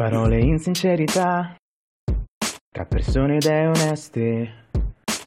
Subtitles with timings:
[0.00, 1.54] Parole in sincerità,
[2.70, 4.64] tra persone ed oneste,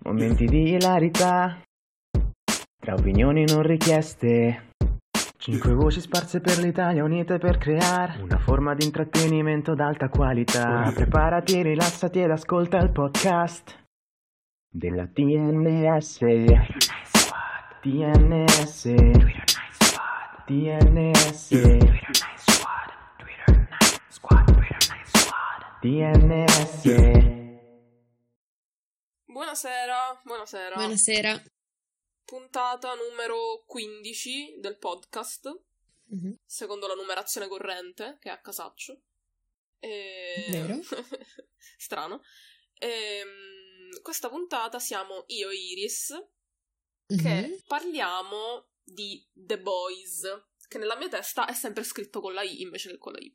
[0.04, 1.62] momenti di ilarità,
[2.80, 4.72] tra opinioni non richieste.
[5.38, 10.92] Cinque voci sparse per l'Italia unite per creare una forma di intrattenimento d'alta qualità.
[10.92, 13.80] Preparati, rilassati ed ascolta il podcast
[14.68, 16.18] della TNS.
[17.80, 18.90] TNS.
[18.90, 18.94] TNS.
[20.48, 22.23] TNS.
[29.26, 30.76] Buonasera, buonasera.
[30.76, 31.44] Buonasera.
[32.24, 35.52] Puntata numero 15 del podcast,
[36.06, 36.40] Mhm.
[36.46, 39.02] secondo la numerazione corrente, che è a casaccio.
[39.80, 40.46] E...
[40.52, 40.80] Vero.
[41.78, 42.22] Strano.
[42.76, 46.12] Ehm, questa puntata siamo io e Iris,
[47.08, 47.18] Mhm.
[47.22, 50.22] che parliamo di The Boys,
[50.70, 53.34] che nella mia testa è sempre scritto con la I invece che con la Y.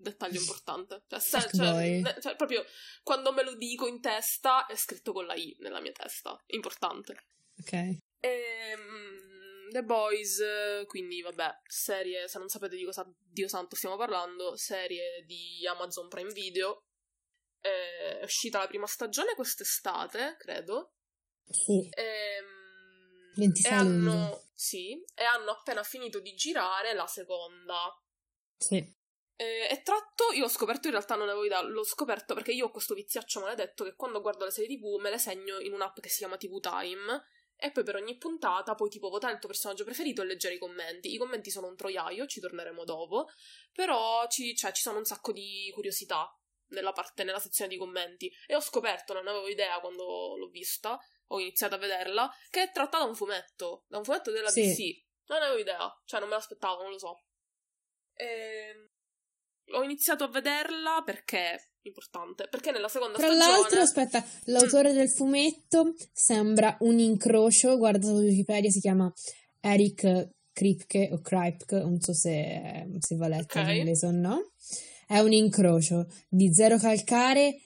[0.00, 1.02] Dettaglio importante.
[1.08, 2.64] Cioè, se- cioè, ne- cioè, proprio
[3.02, 6.40] quando me lo dico in testa è scritto con la I nella mia testa.
[6.46, 7.26] Importante.
[7.60, 7.98] Ok.
[8.20, 10.42] Ehm, The Boys,
[10.86, 16.08] quindi vabbè, serie, se non sapete di cosa Dio santo stiamo parlando, serie di Amazon
[16.08, 16.84] Prime Video.
[17.60, 20.94] Eh, È uscita la prima stagione quest'estate, credo.
[21.48, 21.88] Sì.
[21.92, 27.76] Ehm, 26 e hanno, sì, e hanno appena finito di girare la seconda.
[28.56, 28.98] Sì.
[29.40, 32.66] Eh, è tratto, io ho scoperto in realtà non avevo idea, l'ho scoperto perché io
[32.66, 35.98] ho questo viziaccio maledetto che quando guardo le serie tv me le segno in un'app
[35.98, 37.24] che si chiama TV Time
[37.56, 40.58] e poi per ogni puntata poi tipo votare il tuo personaggio preferito e leggere i
[40.58, 41.10] commenti.
[41.14, 43.28] I commenti sono un troiaio, ci torneremo dopo,
[43.72, 46.30] però ci, cioè, ci sono un sacco di curiosità
[46.72, 50.98] nella parte, nella sezione di commenti e ho scoperto, non avevo idea quando l'ho vista,
[51.28, 54.60] ho iniziato a vederla, che è tratta da un fumetto, da un fumetto della Sì.
[54.74, 55.28] DC.
[55.28, 57.22] Non avevo idea, cioè non me l'aspettavo, non lo so.
[58.14, 58.89] Ehm,
[59.72, 65.08] ho iniziato a vederla perché importante, perché nella seconda Tra stagione l'altro, aspetta, l'autore del
[65.10, 69.10] fumetto sembra un incrocio, guarda su Wikipedia, si chiama
[69.60, 73.66] Eric Kripke o Kripke, non so se, se va letto Ok.
[73.66, 74.52] in inglese o no.
[75.06, 77.60] È un incrocio di Zero Calcare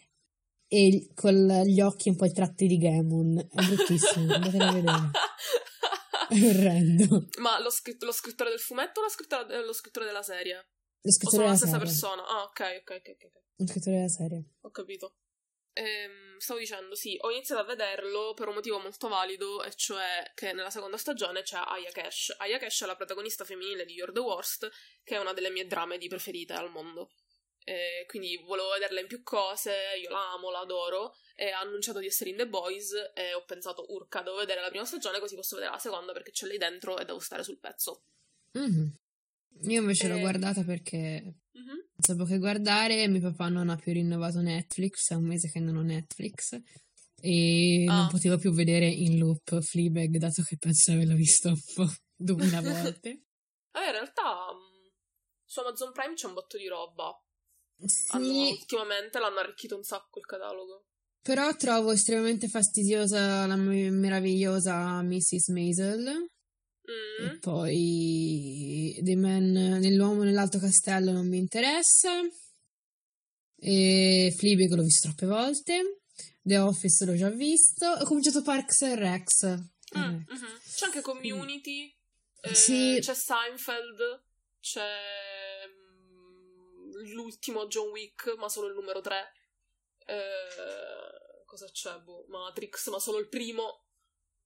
[0.66, 1.34] e con
[1.66, 3.36] gli occhi un po' tratti di Gammon.
[3.38, 5.10] È bruttissimo, andatelo a vedere.
[6.28, 7.28] È orrendo.
[7.40, 10.68] Ma lo, scritt- lo scrittore del fumetto o lo scrittore, lo scrittore della serie?
[11.04, 11.84] Lo O scrittore sono la della stessa serie.
[11.84, 12.26] persona?
[12.26, 13.30] Ah, ok, ok, ok.
[13.56, 14.44] Lo scrittore della serie.
[14.62, 15.16] Ho capito.
[15.74, 20.30] Ehm, stavo dicendo, sì, ho iniziato a vederlo per un motivo molto valido, e cioè
[20.34, 22.34] che nella seconda stagione c'è Aya Cash.
[22.38, 24.70] Aya Cash è la protagonista femminile di You're the Worst,
[25.02, 27.10] che è una delle mie dramedy preferite al mondo.
[27.66, 31.98] E quindi volevo vederla in più cose, io la amo, la adoro, e ha annunciato
[31.98, 35.34] di essere in The Boys, e ho pensato, urca, devo vedere la prima stagione così
[35.34, 38.04] posso vedere la seconda perché c'è lì dentro e devo stare sul pezzo.
[38.52, 38.96] Mhm.
[39.62, 40.20] Io invece l'ho Eh.
[40.20, 41.22] guardata perché
[41.52, 41.64] Mhm.
[41.66, 43.06] non sapevo che guardare.
[43.08, 46.60] Mio papà non ha più rinnovato Netflix, è un mese che non ho Netflix.
[47.20, 48.00] E Ah.
[48.00, 51.86] non potevo più vedere in loop Fleabag, dato che penso di averlo visto un po'
[52.16, 53.08] duemila volte.
[53.76, 54.92] Eh, in realtà mh,
[55.44, 57.10] su Amazon Prime c'è un botto di roba.
[57.84, 58.16] Sì,
[58.52, 60.84] ultimamente l'hanno arricchito un sacco il catalogo.
[61.20, 65.48] però trovo estremamente fastidiosa la me- meravigliosa Mrs.
[65.48, 66.28] Maisel.
[66.90, 67.26] Mm.
[67.26, 72.20] E poi The Man nell'uomo nell'alto castello non mi interessa.
[73.56, 76.00] E Fleabag l'ho visto troppe volte.
[76.42, 77.86] The Office l'ho già visto.
[77.86, 79.46] Ho cominciato Parks and Rex.
[79.96, 80.08] Mm, Eh.
[80.28, 80.60] mhm.
[80.74, 81.94] C'è anche Community,
[82.42, 82.98] eh, Sì.
[83.00, 84.22] c'è Seinfeld,
[84.60, 84.90] c'è
[85.68, 89.32] mm, l'ultimo John Wick, ma solo il numero 3.
[91.46, 91.96] cosa c'è?
[92.00, 93.83] Boh, Matrix, ma solo il primo.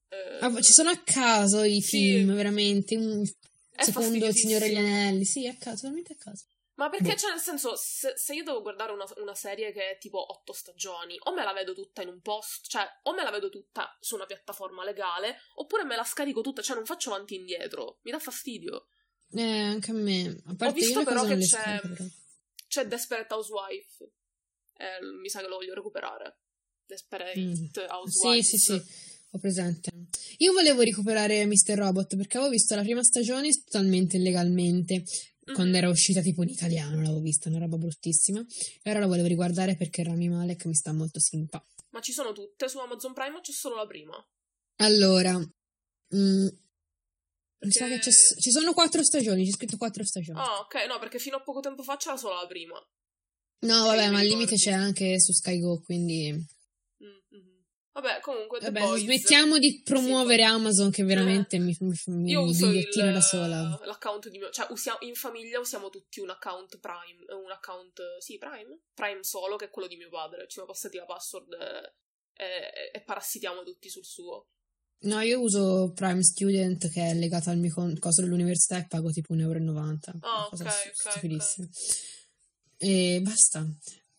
[0.09, 1.97] Eh, Ah, ci sono a caso i Sì.
[1.97, 2.95] film, veramente.
[2.95, 3.23] Un
[3.77, 4.77] secondo Il Signore degli.
[4.77, 5.25] Anelli.
[5.25, 6.45] Sì, a caso, veramente a caso.
[6.75, 7.17] Ma perché, Boh.
[7.17, 10.53] cioè, nel senso, se, se io devo guardare una, una serie che è tipo otto
[10.53, 13.95] stagioni, o me la vedo tutta in un post, cioè, o me la vedo tutta
[13.99, 17.99] su una piattaforma legale, oppure me la scarico tutta, cioè, non faccio avanti e indietro.
[18.03, 18.87] Mi dà fastidio.
[19.33, 20.41] Eh, anche a me.
[20.45, 22.05] A parte visto io le però che c'è- però.
[22.67, 24.09] C'è Desperate Housewife.
[24.77, 26.37] Eh, mi sa che lo voglio recuperare.
[26.85, 27.53] Desperate Mm.
[27.53, 28.47] Sì, Housewives.
[28.47, 28.81] sì, sì,
[29.31, 29.91] ho presente.
[30.37, 31.75] Io volevo recuperare Mr.
[31.75, 35.03] Robot perché avevo visto la prima stagione totalmente illegalmente.
[35.45, 35.53] Mhm.
[35.55, 38.43] Quando era uscita tipo in italiano, l'avevo vista, una roba bruttissima.
[38.83, 41.63] E ora la volevo riguardare perché Rami Malek mi sta molto simpa.
[41.91, 44.15] Ma ci sono tutte su Amazon Prime o c'è solo la prima?
[44.77, 45.47] Allora, sa
[47.57, 50.39] Perché- che c'è- ci sono quattro stagioni, c'è scritto quattro stagioni.
[50.39, 52.75] Ah, ok, no, perché fino a poco tempo fa c'era solo la prima.
[53.61, 56.33] no, sì, vabbè, ma al limite c'è anche su Sky Go, quindi...
[58.01, 59.01] Vabbè, comunque, Vabbè, Boys...
[59.03, 61.59] smettiamo di promuovere Sì, Amazon che veramente Eh.
[61.59, 63.79] mi, mi, mi Io uso il, ghigliottina da sola.
[63.85, 64.49] l'account di mio...
[64.49, 67.25] Cioè, usiamo, in famiglia usiamo tutti un account Prime.
[67.29, 67.99] eh, Un account...
[68.19, 68.79] Sì, Prime?
[68.93, 70.41] Prime solo, che è quello di mio padre.
[70.43, 74.47] Ci siamo passati la password e, e- e parassitiamo tutti sul suo.
[75.01, 79.11] No, io uso Prime Student che è legato al mio con- coso dell'università e pago
[79.11, 79.97] tipo 1,90 euro.
[80.21, 81.67] Ah, cosa ok, ok, stupidissima.
[82.77, 83.65] E basta.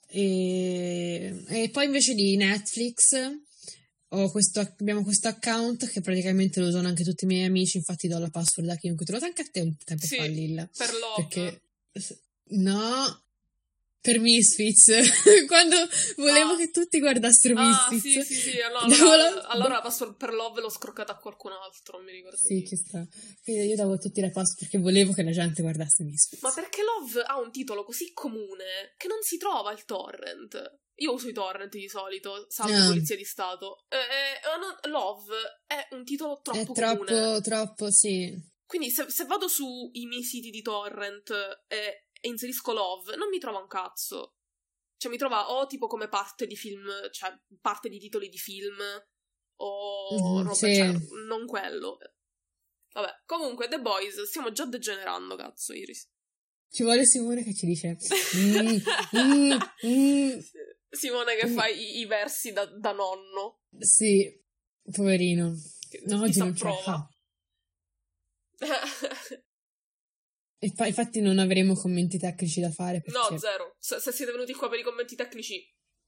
[0.06, 3.14] E, e poi invece di Netflix
[4.30, 8.18] questo, abbiamo questo account che praticamente lo usano anche tutti i miei amici, infatti do
[8.18, 10.68] la password a chiunque te lo anche a te un tempo Sì, fa Lilla.
[10.76, 11.26] Per love.
[11.28, 11.60] Perché
[12.56, 13.22] no,
[14.00, 14.90] per Misfits,
[15.46, 15.76] quando
[16.16, 16.56] volevo Ah.
[16.56, 18.26] che tutti guardassero Ah, Misfits.
[18.26, 18.60] sì, sì, sì.
[18.60, 18.88] Allora,
[19.30, 22.36] la- allora la password per love l'ho scroccata a qualcun altro, non mi ricordo.
[22.38, 23.06] Sì, ci sta.
[23.44, 26.42] Quindi io davo tutti le password perché volevo che la gente guardasse Misfits.
[26.42, 30.78] Ma perché Love ha un titolo così comune che non si trova il torrent?
[31.00, 32.86] Io uso i torrent di solito, salvo Ah.
[32.86, 33.84] Polizia di Stato.
[33.88, 35.34] Eh, eh, no, Love
[35.66, 37.40] è un titolo troppo È troppo, comune.
[37.40, 38.38] troppo, sì.
[38.66, 41.30] Quindi se, se vado sui miei siti di torrent
[41.68, 44.34] e, e inserisco Love, non mi trova un cazzo.
[44.98, 48.76] Cioè mi trova o tipo come parte di film, cioè parte di titoli di film,
[49.62, 50.74] o Mhm, roba, sì.
[50.74, 50.92] cioè,
[51.26, 51.98] non quello.
[52.92, 56.06] Vabbè, comunque The Boys, stiamo già degenerando, cazzo, Iris.
[56.68, 57.96] Ci vuole Simone che ci dice
[58.36, 58.76] "Mm,
[59.16, 59.56] mm,
[59.86, 60.38] mm".
[60.90, 61.54] Simone che Mm.
[61.56, 63.60] fa i, i versi da, da nonno.
[63.78, 64.28] Sì,
[64.90, 65.54] poverino.
[66.06, 67.08] No, oggi non ce la fa.
[70.76, 73.76] Poi, infatti non avremo commenti tecnici da fare no, perché zero.
[73.78, 75.58] Se, se siete venuti qua per i commenti tecnici,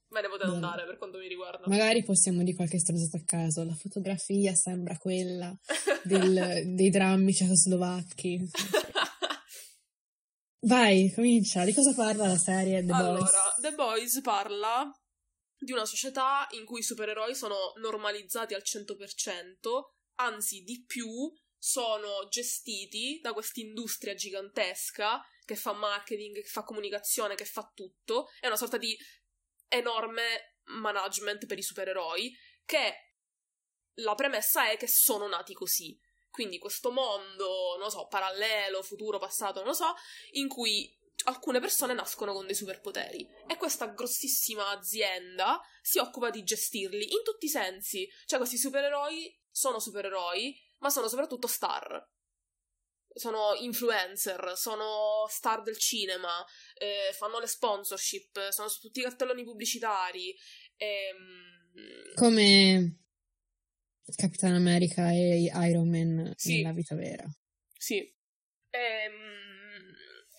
[0.09, 0.55] me ne potete No.
[0.57, 1.67] andare per quanto mi riguarda.
[1.69, 3.65] magari possiamo di qualche stronzata a caso.
[3.65, 5.57] La fotografia sembra quella
[6.05, 8.51] del- dei drammi cecoslovacchi.
[10.65, 11.65] Vai, comincia.
[11.65, 13.01] Di cosa parla la serie The Boys?
[13.01, 14.89] allora, The Boys parla
[15.59, 21.09] di una società in cui i supereroi sono normalizzati al 100%, anzi di più
[21.59, 28.29] sono gestiti da questa industria gigantesca che fa marketing, che fa comunicazione, che fa tutto.
[28.39, 28.97] È una sorta di
[29.69, 32.33] enorme management per i supereroi
[32.65, 32.95] che
[33.95, 35.99] la premessa è che sono nati così.
[36.33, 39.95] Quindi questo mondo, non so, parallelo, futuro, passato, non lo so,
[40.33, 40.91] in cui
[41.25, 47.23] alcune persone nascono con dei superpoteri e questa grossissima azienda si occupa di gestirli in
[47.23, 48.09] tutti i sensi.
[48.25, 52.03] Cioè questi supereroi sono supereroi, ma sono soprattutto star.
[53.15, 56.43] Sono influencer, sono star del cinema,
[56.79, 60.35] eh, fanno le sponsorship, sono su tutti i cartelloni pubblicitari.
[60.77, 62.97] ehm, Come
[64.17, 66.57] Capitan America e Iron Man Sì.
[66.57, 67.25] nella vita vera.
[67.79, 67.99] Sì.
[68.71, 69.95] Ehm,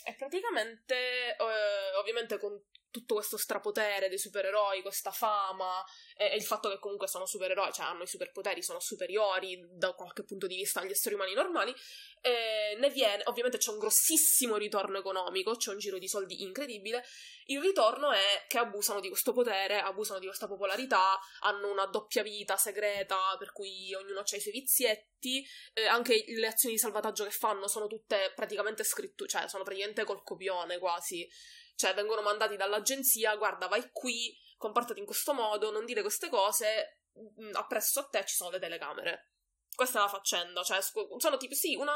[0.05, 2.61] E, praticamente, eh, ovviamente con
[2.93, 5.83] tutto questo strapotere dei supereroi, questa fama
[6.15, 9.93] e, e il fatto che comunque sono supereroi, cioè hanno i superpoteri, sono superiori da
[9.93, 11.73] qualche punto di vista agli esseri umani normali,
[12.21, 17.03] eh, ne viene, ovviamente c'è un grossissimo ritorno economico, c'è un giro di soldi incredibile.
[17.45, 22.21] Il ritorno è che abusano di questo potere, abusano di questa popolarità, hanno una doppia
[22.21, 25.43] vita segreta per cui ognuno ha i suoi vizietti
[25.73, 30.03] eh, anche le azioni di salvataggio che fanno sono tutte praticamente scritture, cioè sono praticamente
[30.03, 31.27] col copione quasi.
[31.75, 37.01] Cioè vengono mandati dall'agenzia, guarda, vai qui, comportati in questo modo, non dire queste cose,
[37.13, 39.31] mh, appresso a te ci sono le telecamere.
[39.75, 41.91] Questa è la faccenda, cioè sono tipo, sì, una-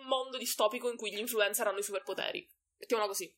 [0.00, 2.46] un mondo distopico in cui gli influencer hanno i superpoteri.
[2.76, 3.34] Mettiamola così.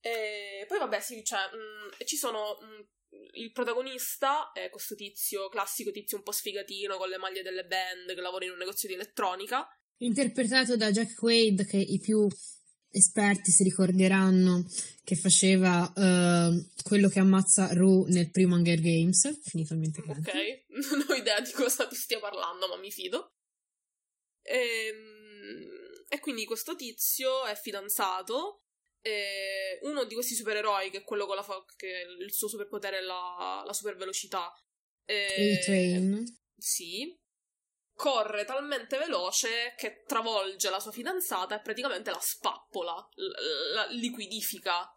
[0.00, 2.58] E poi vabbè, sì, cioè, mh, ci sono...
[2.60, 2.88] mh,
[3.34, 8.14] il protagonista è questo tizio, classico tizio un po' sfigatino con le maglie delle band
[8.14, 9.68] che lavora in un negozio di elettronica.
[9.98, 12.26] Interpretato da Jack Quaid, che i più
[12.92, 14.64] esperti si ricorderanno
[15.04, 19.40] che faceva eh, quello che ammazza Rue nel primo Hunger Games.
[19.42, 23.32] Finito il mentre Ok, non ho idea di cosa tu stia parlando, ma mi fido.
[24.42, 28.58] Ehm, E, quindi questo tizio è fidanzato.
[29.00, 32.98] E uno di questi supereroi, che è quello con la fa- che il suo superpotere
[32.98, 34.52] è la, la super velocità.
[35.06, 36.24] Il train.
[36.56, 37.18] Sì.
[38.02, 44.92] Corre talmente veloce che travolge la sua fidanzata e praticamente la spappola, l- la liquidifica.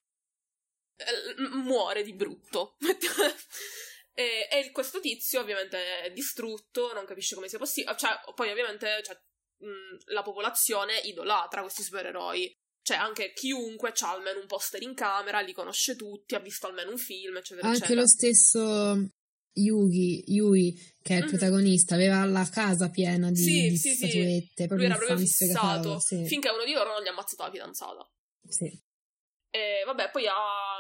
[0.96, 2.78] Eh, Muore di brutto.
[4.12, 7.96] e, e questo tizio ovviamente è distrutto, non capisce come sia possibile.
[7.96, 9.16] Cioè, poi ovviamente cioè,
[9.58, 12.52] mh, la popolazione idolatra questi supereroi.
[12.82, 16.90] Cioè, anche chiunque ha almeno un poster in camera, li conosce tutti, ha visto almeno
[16.90, 18.02] un film, eccetera, Anche eccetera.
[18.02, 19.10] lo stesso
[19.58, 21.30] Yugi, Yui, che è il Mhm.
[21.30, 23.96] protagonista, aveva la casa piena di, Sì, di sì, sì.
[23.96, 24.66] statuette.
[24.66, 26.00] Lui Proprio era proprio fissato.
[26.00, 28.10] Sì, finché uno di loro non gli ha ammazzato la fidanzata.
[28.48, 28.84] sì.
[29.56, 30.34] E vabbè, poi ha...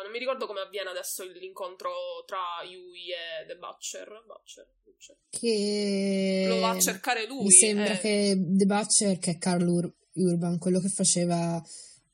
[0.03, 1.91] non mi ricordo come avviene adesso l'incontro
[2.25, 4.09] tra Yui e The Butcher.
[4.27, 5.15] Butcher, Butcher.
[5.29, 7.43] Che Lo va a cercare lui.
[7.45, 7.99] mi sembra eh.
[7.99, 11.63] che The Butcher, che è Carl Ur- Urban, quello che faceva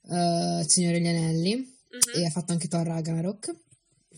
[0.04, 2.20] Il Signore degli Anelli, Mhm.
[2.22, 3.44] e ha fatto anche Thor Ragnarok.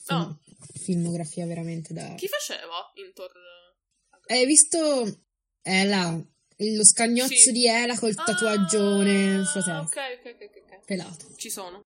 [0.05, 0.39] Film- Ah.
[0.85, 2.14] Filmografia veramente da...
[2.14, 3.33] Chi faceva in Thor?
[4.26, 4.79] Hai visto
[5.62, 6.23] Ela?
[6.57, 7.53] Lo scagnozzo Sì.
[7.53, 10.07] di Ela col tatuaggione Ah, sulla Ok, testa.
[10.09, 10.85] ok, ok, ok.
[10.85, 11.35] Pelato.
[11.37, 11.81] Ci sono.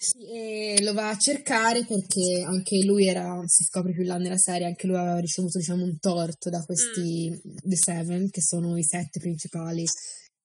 [0.00, 4.36] Sì, e lo va a cercare perché anche lui era, si scopre più là nella
[4.38, 8.84] serie, anche lui aveva ricevuto diciamo un torto da questi The Seven, che sono i
[8.84, 9.84] sette principali,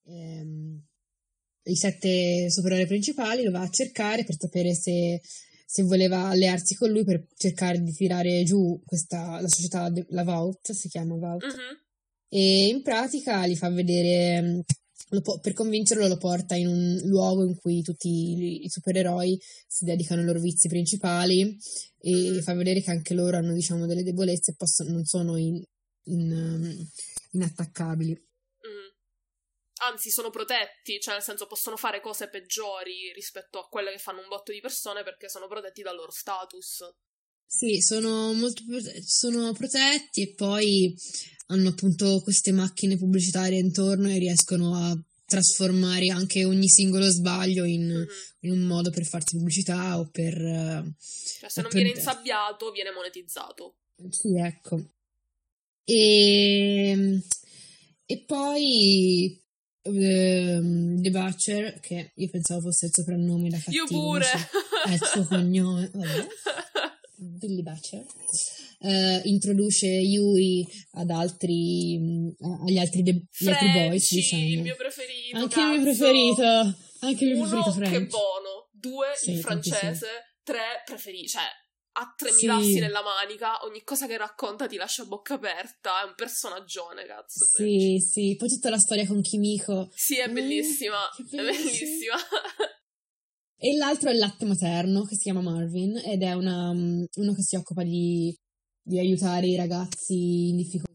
[0.05, 0.83] ehm,
[1.65, 5.21] i sette supereroi principali, lo va a cercare per sapere se,
[5.73, 10.71] se voleva allearsi con lui per cercare di tirare giù questa, la società, la Vault,
[10.71, 11.77] si chiama Vault, Mhm.
[12.29, 14.59] e in pratica gli fa vedere, mm,
[15.09, 19.83] lo po- per convincerlo lo porta in un luogo in cui tutti i, supereroi si
[19.85, 21.57] dedicano ai loro vizi principali
[21.99, 24.55] e fa vedere che anche loro hanno diciamo delle debolezze e
[24.91, 25.59] non sono in-
[26.05, 26.87] in, um,
[27.31, 28.15] inattaccabili.
[29.91, 34.21] Anzi, sono protetti, cioè nel senso possono fare cose peggiori rispetto a quelle che fanno
[34.21, 36.83] un botto di persone perché sono protetti dal loro status.
[37.45, 40.95] Sì, sono molto prote- sono protetti e poi
[41.47, 47.85] hanno appunto queste macchine pubblicitarie intorno e riescono a trasformare anche ogni singolo sbaglio in,
[47.91, 48.07] Mhm.
[48.41, 50.33] in un modo per farsi pubblicità o per...
[50.35, 50.93] eh,
[51.39, 53.75] Cioè, se non per- viene insabbiato, viene monetizzato.
[54.09, 54.81] Sì, ecco.
[55.85, 57.19] E,
[58.05, 59.41] e poi
[59.83, 64.25] ehm, The Butcher, che io pensavo fosse il soprannome da cattivo, Io pure!
[64.85, 65.89] è il suo cognome.
[65.93, 66.27] Vabbè.
[67.15, 68.05] Billy Butcher,
[68.79, 72.35] eh, introduce Yui ad altri, mh,
[72.67, 74.43] agli altri, de- agli altri boys, diciamo.
[74.43, 75.37] il mio preferito.
[75.37, 75.83] Anche il mio cazzo.
[75.83, 76.43] preferito,
[76.99, 78.09] anche il mio Uno, preferito che French.
[78.09, 78.69] buono.
[78.71, 79.79] Due, Sì, il francese.
[79.79, 80.09] tantissimo.
[80.43, 81.27] Tre, preferiti.
[81.29, 81.43] Cioè,
[81.93, 82.61] ha 3000 Sì.
[82.61, 83.63] assi nella manica.
[83.63, 86.01] Ogni cosa che racconta ti lascia a bocca aperta.
[86.01, 87.45] È un personaggione, cazzo.
[87.45, 89.89] Sì, sì, poi tutta la storia con Kimiko.
[89.93, 90.97] Sì, è Mm, bellissima.
[91.15, 92.15] che È bellissima.
[93.57, 97.33] E l'altro è il latte materno, che si chiama Marvin, ed è una, mm, uno
[97.33, 98.35] che si occupa di,
[98.81, 100.91] di aiutare i ragazzi in difficoltà.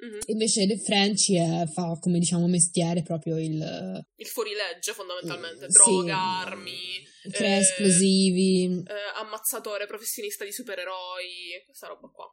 [0.00, 0.18] Mhm.
[0.26, 5.64] Invece The Frenchy è- fa come diciamo mestiere proprio il Il fuorilegge, fondamentalmente.
[5.64, 6.46] Eh, Droga, sì.
[6.48, 7.06] armi.
[7.32, 8.64] tre eh, esplosivi.
[8.64, 11.62] eh, ammazzatore, professionista di supereroi.
[11.64, 12.24] Questa roba qua.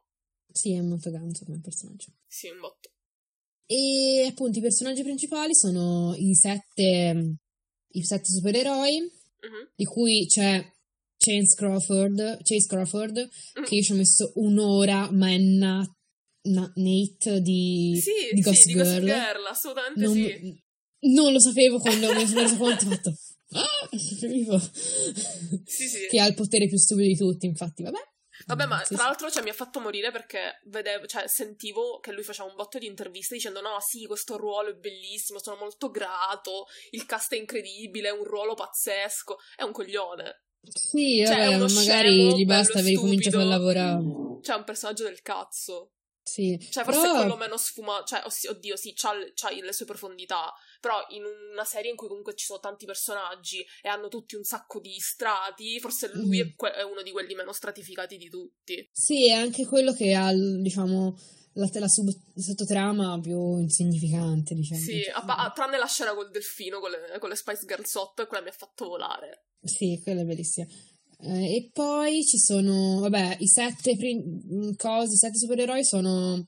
[0.52, 2.14] Sì, è molto ganzo come personaggio.
[2.28, 2.90] Sì, un botto.
[3.66, 7.36] E appunto i personaggi principali sono i sette,
[7.94, 9.72] i sette supereroi, Mhm.
[9.76, 10.64] di cui c'è
[11.18, 13.18] Chase Crawford, Chase Crawford
[13.60, 13.64] Mm.
[13.64, 15.90] che io ci ho messo un'ora, ma è Na-
[16.46, 19.06] Na- Nate di, Sì, di sì, Gossip di Gossip Girl.
[19.06, 20.64] Girl, assolutamente Non, sì.
[21.14, 23.18] non lo sapevo quando mi sono reso conto, ho fatto...
[23.52, 23.90] Ah.
[25.66, 26.08] Sì, sì.
[26.10, 28.00] Che ha il potere più stupido di tutti, infatti, vabbè.
[28.48, 32.24] Vabbè, ma tra l'altro cioè, mi ha fatto morire perché vedevo, cioè, sentivo che lui
[32.24, 36.66] faceva un botto di interviste dicendo: No, sì, questo ruolo è bellissimo, sono molto grato,
[36.92, 39.38] il cast è incredibile, è un ruolo pazzesco.
[39.56, 40.44] È un coglione.
[40.62, 44.04] Sì, Cioè, vabbè, magari scemo, gli basta aver cominciato a lavorare.
[44.42, 45.94] Cioè, è un personaggio del cazzo.
[46.28, 46.58] Sì.
[46.72, 48.04] Cioè, forse Però- è quello meno sfumato.
[48.06, 50.52] Cioè, oddio, sì, c'ha, c'ha le sue profondità.
[50.82, 54.44] Però in una serie in cui comunque ci sono tanti personaggi e hanno tutti un
[54.44, 56.48] sacco di strati, forse lui Mhm.
[56.50, 58.90] è, que- è uno di quelli meno stratificati di tutti.
[58.92, 61.16] Sì, è anche quello che ha, diciamo,
[61.54, 64.82] la, la sub- sottotrama più insignificante, diciamo.
[64.82, 68.24] Sì, a a- tranne la scena col delfino con le, con le Spice Girl sotto,
[68.24, 69.46] e quella mi ha fatto volare.
[69.62, 70.68] Sì, quella è bellissima.
[71.28, 76.46] Eh, e poi ci sono, vabbè, i sette prin- cosi, i sette supereroi sono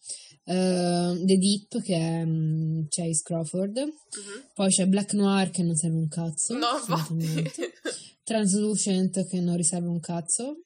[0.49, 3.91] eh, The Deep, che è mm, Chase Crawford, Mhm.
[4.53, 6.67] poi c'è Black Noir, che non serve un cazzo, No.
[8.23, 10.57] Translucent, che non riserva un cazzo,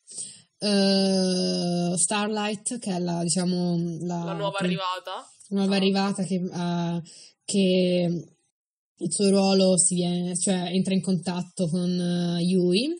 [0.59, 5.27] eh, Starlight, che è la, diciamo, la, la nuova arrivata.
[5.49, 5.75] nuova No.
[5.75, 7.01] arrivata che, ha-
[7.45, 8.27] che
[8.97, 12.99] il suo ruolo si viene, cioè entra in contatto con Yui.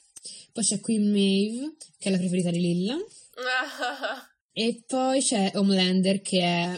[0.52, 2.98] Poi c'è Queen Maeve, che è la preferita di Lilla.
[4.54, 6.74] E poi c'è Homelander, che è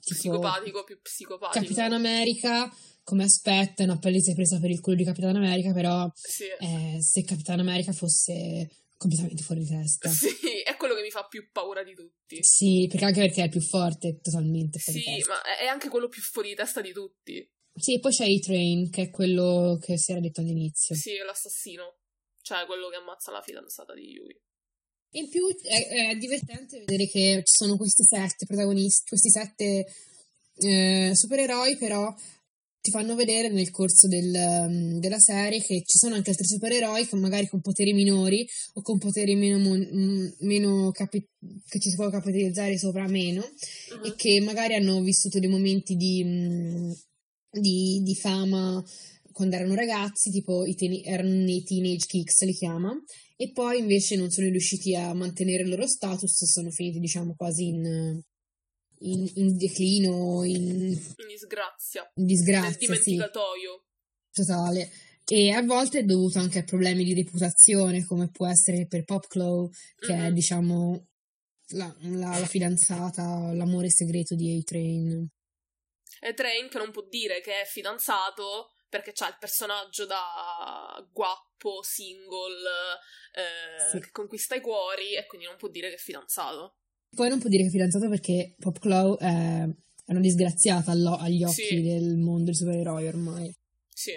[0.00, 1.62] tipo psicopatico, più psicopatico.
[1.62, 6.10] Capitan America come aspetto, è una palese presa per il culo di Capitan America, però
[6.14, 6.44] Sì.
[6.58, 10.08] eh, se Capitan America fosse completamente fuori di testa.
[10.08, 12.38] Sì, è quello che mi fa più paura di tutti.
[12.40, 15.88] Sì, perché anche perché è il più forte, totalmente fuori Sì, ma è è anche
[15.88, 17.48] quello più fuori di testa di tutti.
[17.74, 20.94] Sì, e poi c'è A-Train, che è quello che si era detto all'inizio.
[20.96, 21.98] Sì, è l'assassino.
[22.46, 24.40] Cioè, quello che ammazza la fidanzata di Yui.
[25.14, 29.84] In più è, è divertente vedere che ci sono questi sette protagonisti, questi sette
[30.58, 32.14] eh, supereroi, però
[32.80, 37.08] ti fanno vedere nel corso del, um, della serie che ci sono anche altri supereroi
[37.08, 41.28] con magari con poteri minori o con poteri meno, mon- meno capi-
[41.66, 44.06] che ci si può capitalizzare sopra meno uh-huh.
[44.06, 46.92] e che magari hanno vissuto dei momenti di, mm,
[47.50, 48.80] di, di fama
[49.36, 52.90] quando erano ragazzi, tipo i ten- erano i teenage kicks li chiama,
[53.36, 57.66] e poi invece non sono riusciti a mantenere il loro status, sono finiti diciamo quasi
[57.66, 58.18] in,
[59.00, 62.10] in, in declino, in, in disgrazia.
[62.14, 63.84] In disgrazia, dimenticatoio.
[64.30, 64.42] Sì.
[64.42, 64.90] Totale.
[65.26, 69.68] E a volte è dovuto anche a problemi di reputazione, come può essere per Popclaw,
[69.98, 70.24] che mm-hmm.
[70.24, 71.06] è, diciamo,
[71.74, 75.28] la, la, la, fidanzata, l'amore segreto di A-Train.
[76.20, 82.68] A-Train che non può dire che è fidanzato perché c'ha il personaggio da guappo, single,
[83.32, 84.00] eh, sì.
[84.00, 86.78] che conquista i cuori e quindi non può dire che è fidanzato.
[87.14, 91.62] Poi non può dire che è fidanzato perché Popclaw è, è una disgraziata agli occhi
[91.62, 91.82] sì.
[91.82, 93.54] del mondo dei supereroi ormai.
[93.88, 94.12] Sì.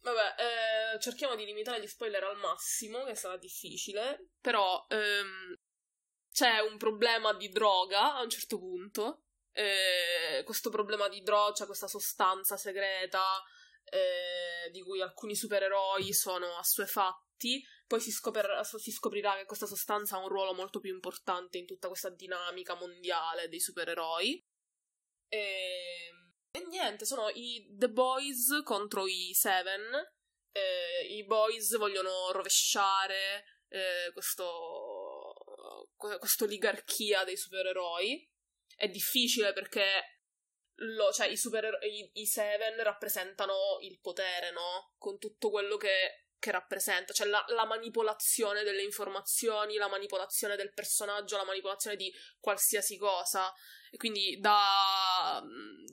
[0.00, 5.58] Vabbè, eh, cerchiamo di limitare gli spoiler al massimo, che sarà difficile, però ehm,
[6.32, 9.25] c'è un problema di droga a un certo punto.
[9.58, 13.42] Eh, questo problema di droga, questa sostanza segreta
[13.84, 20.16] eh, di cui alcuni supereroi sono assuefatti, poi si, scoprirà, si scoprirà che questa sostanza
[20.16, 24.44] ha un ruolo molto più importante in tutta questa dinamica mondiale dei supereroi.
[25.28, 26.10] E,
[26.50, 29.90] e niente, sono i The Boys contro i Seven.
[30.52, 38.34] Eh, I Boys vogliono rovesciare eh, questo, questa oligarchia dei supereroi.
[38.76, 40.20] È difficile perché
[40.80, 44.94] lo, cioè, i, super, i, i Seven rappresentano il potere, no?
[44.98, 50.72] Con tutto quello che che rappresenta, cioè la, la, manipolazione delle informazioni, la manipolazione del
[50.72, 53.52] personaggio, la manipolazione di qualsiasi cosa.
[53.90, 55.42] E quindi da,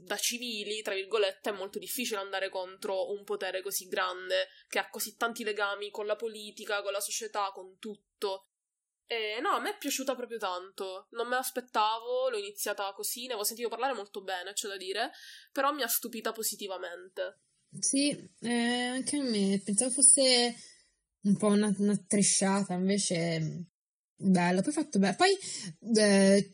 [0.03, 4.89] da civili, tra virgolette, è molto difficile andare contro un potere così grande che ha
[4.89, 8.49] così tanti legami con la politica, con la società, con tutto.
[9.05, 11.07] E no, a me è piaciuta proprio tanto.
[11.11, 15.11] Non me l'aspettavo, l'ho iniziata così, ne avevo sentito parlare molto bene, c'è da dire,
[15.51, 17.39] però mi ha stupita positivamente.
[17.79, 18.09] Sì,
[18.41, 19.61] eh, anche a me.
[19.63, 20.55] Pensavo fosse
[21.21, 23.65] un po' una, una tresciata, invece
[24.15, 24.61] bello.
[24.61, 25.15] Poi fatto bello.
[25.15, 25.37] Poi
[25.95, 26.53] eh,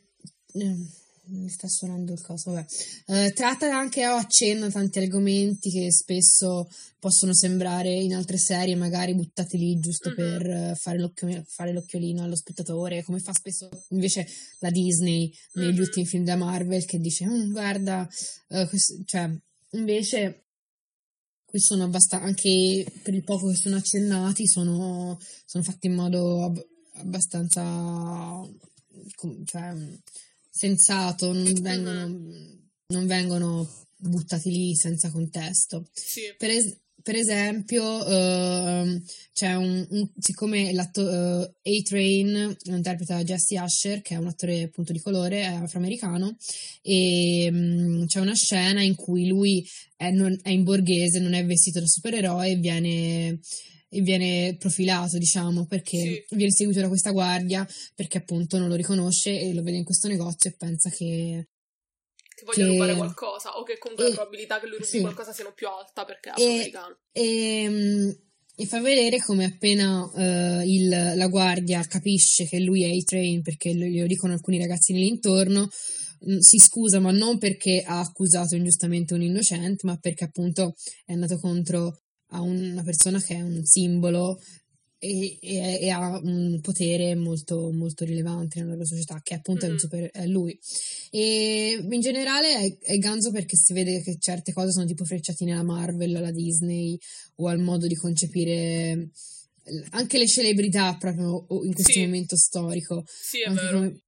[1.30, 2.66] mi sta suonando il coso, vabbè.
[3.08, 9.16] Eh, tratta anche o accenna tanti argomenti che spesso possono sembrare in altre serie, magari
[9.16, 10.38] buttati lì giusto mm-hmm.
[10.38, 14.28] per fare, l'occhio, fare, l'occhiolino allo spettatore, come fa spesso invece
[14.60, 15.80] la Disney negli mm-hmm.
[15.80, 18.08] ultimi film da Marvel che dice, mm, guarda,
[18.68, 19.30] questo, cioè,
[19.72, 20.46] invece
[21.46, 26.44] qui sono abbastanza, anche per il poco che sono accennati, sono, sono fatti in modo
[26.44, 28.46] ab- abbastanza
[29.46, 29.74] cioè,
[30.60, 32.20] sensato, non vengono,
[32.88, 35.88] non vengono buttati lì senza contesto.
[35.94, 36.34] Sì.
[36.38, 44.02] Per, es- per esempio, uh, c'è un, un siccome l'attore uh, A-Train interpreta Jesse Asher,
[44.02, 46.36] che è un attore appunto di colore, è afroamericano,
[46.82, 51.46] e um, c'è una scena in cui lui è, non, è, in borghese, non è
[51.46, 53.40] vestito da supereroe e viene
[53.90, 56.36] e viene profilato, diciamo, perché sì.
[56.36, 60.08] viene seguito da questa guardia perché appunto non lo riconosce e lo vede in questo
[60.08, 61.48] negozio e pensa che
[62.40, 62.72] che voglia che...
[62.72, 64.10] rubare qualcosa o che comunque e...
[64.10, 65.02] la probabilità che lui rubi sì.
[65.02, 66.42] qualcosa siano più alta perché è.
[66.42, 66.72] E,
[67.12, 68.20] e,
[68.56, 73.74] e fa vedere come appena uh, il, la guardia capisce che lui è A-Train perché
[73.74, 75.20] lo, glielo dicono alcuni ragazzi lì
[76.40, 80.76] si scusa ma non perché ha accusato ingiustamente un innocente ma perché appunto
[81.06, 84.40] è andato contro a una persona che è un simbolo
[85.02, 89.76] e, e, e, ha un potere molto, molto rilevante nella loro società, che appunto mm-hmm.
[89.76, 90.60] è, super, è, lui.
[91.10, 95.54] E in generale è, è, ganzo perché si vede che certe cose sono tipo frecciatine
[95.54, 96.98] alla Marvel, alla Disney
[97.36, 99.10] o al modo di concepire
[99.92, 102.02] anche le celebrità proprio in questo sì.
[102.02, 103.04] momento storico.
[103.08, 103.78] Sì, è anche vero.
[103.78, 104.02] Come,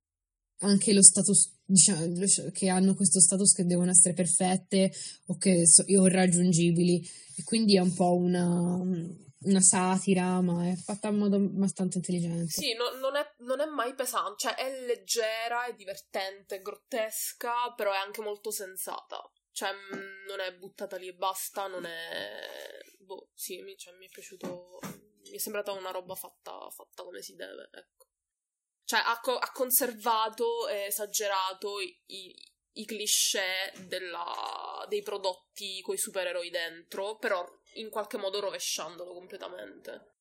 [0.64, 2.14] anche lo status diciamo,
[2.52, 4.92] che hanno questo status che devono essere perfette
[5.28, 7.02] o che so, irraggiungibili
[7.36, 12.52] e quindi è un po' una una satira, ma è fatta in modo abbastanza intelligente.
[12.52, 17.74] Sì, no, non, è, non, è, mai pesante, cioè è leggera, è divertente, è grottesca,
[17.76, 19.20] però è anche molto sensata.
[19.52, 22.42] Cioè, mm, non è buttata lì e basta, non è...
[23.00, 24.80] Boh, sì, mi, cioè, mi è piaciuto...
[25.30, 28.08] Mi è sembrata una roba fatta, fatta come si deve, ecco.
[28.92, 32.36] Cioè, ha, co- ha conservato e esagerato i,
[32.74, 37.42] i, cliché della, dei prodotti con i supereroi dentro, però
[37.76, 40.16] in qualche modo rovesciandolo completamente.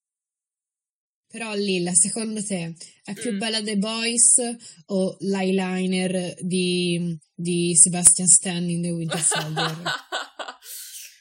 [1.26, 3.38] Però Lilla, secondo te è più mm.
[3.38, 4.40] bella The Boys
[4.86, 9.82] o l'eyeliner di, di Sebastian Stan in The Winter Soldier?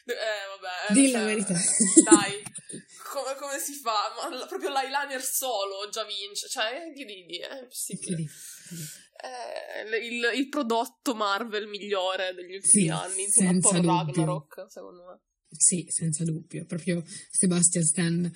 [0.05, 0.93] Eh, vabbè.
[0.93, 1.53] Dì cioè, la verità.
[1.53, 2.43] Dai,
[3.09, 4.13] come, come si fa?
[4.15, 6.47] Ma proprio l'eyeliner solo già vince.
[6.47, 8.25] Cioè, incredibili, è possibile.
[9.15, 14.23] È il, il prodotto Marvel migliore degli ultimi Sì, anni, insieme a senza Thor dubbio.
[14.23, 15.19] Ragnarok, secondo me.
[15.49, 16.65] Sì, senza dubbio.
[16.65, 18.31] Proprio Sebastian Stan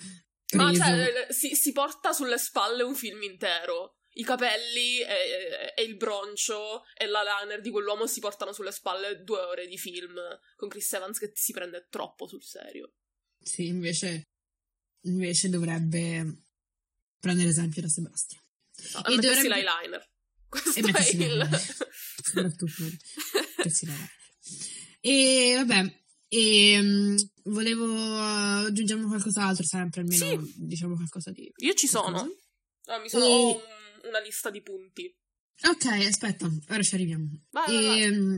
[0.56, 0.82] Ma preso.
[0.82, 3.98] cioè, le- si, si porta sulle spalle un film intero.
[4.16, 9.22] I capelli e, e il broncio e la liner di quell'uomo si portano sulle spalle
[9.24, 10.14] due ore di film
[10.54, 12.92] con Chris Evans che si prende troppo sul serio.
[13.40, 14.28] Sì, invece,
[15.04, 16.42] invece dovrebbe
[17.18, 18.42] prendere esempio da Sebastian.
[18.94, 20.10] No, E e dovrebbe- l'eyeliner.
[20.48, 21.36] Questo E mettersi è il...
[21.36, 21.76] l'eyeliner.
[25.00, 30.54] E vabbè, e, mm, volevo uh, aggiungiamo qualcos'altro sempre, almeno Sì.
[30.56, 31.52] diciamo qualcosa di...
[31.56, 32.26] Io ci sono.
[32.86, 35.14] Ah, mi sono E- un- una lista di punti.
[35.68, 37.28] Ok, aspetta, ora ci arriviamo.
[37.50, 38.02] Vai, vai, vai.
[38.02, 38.36] e, mm,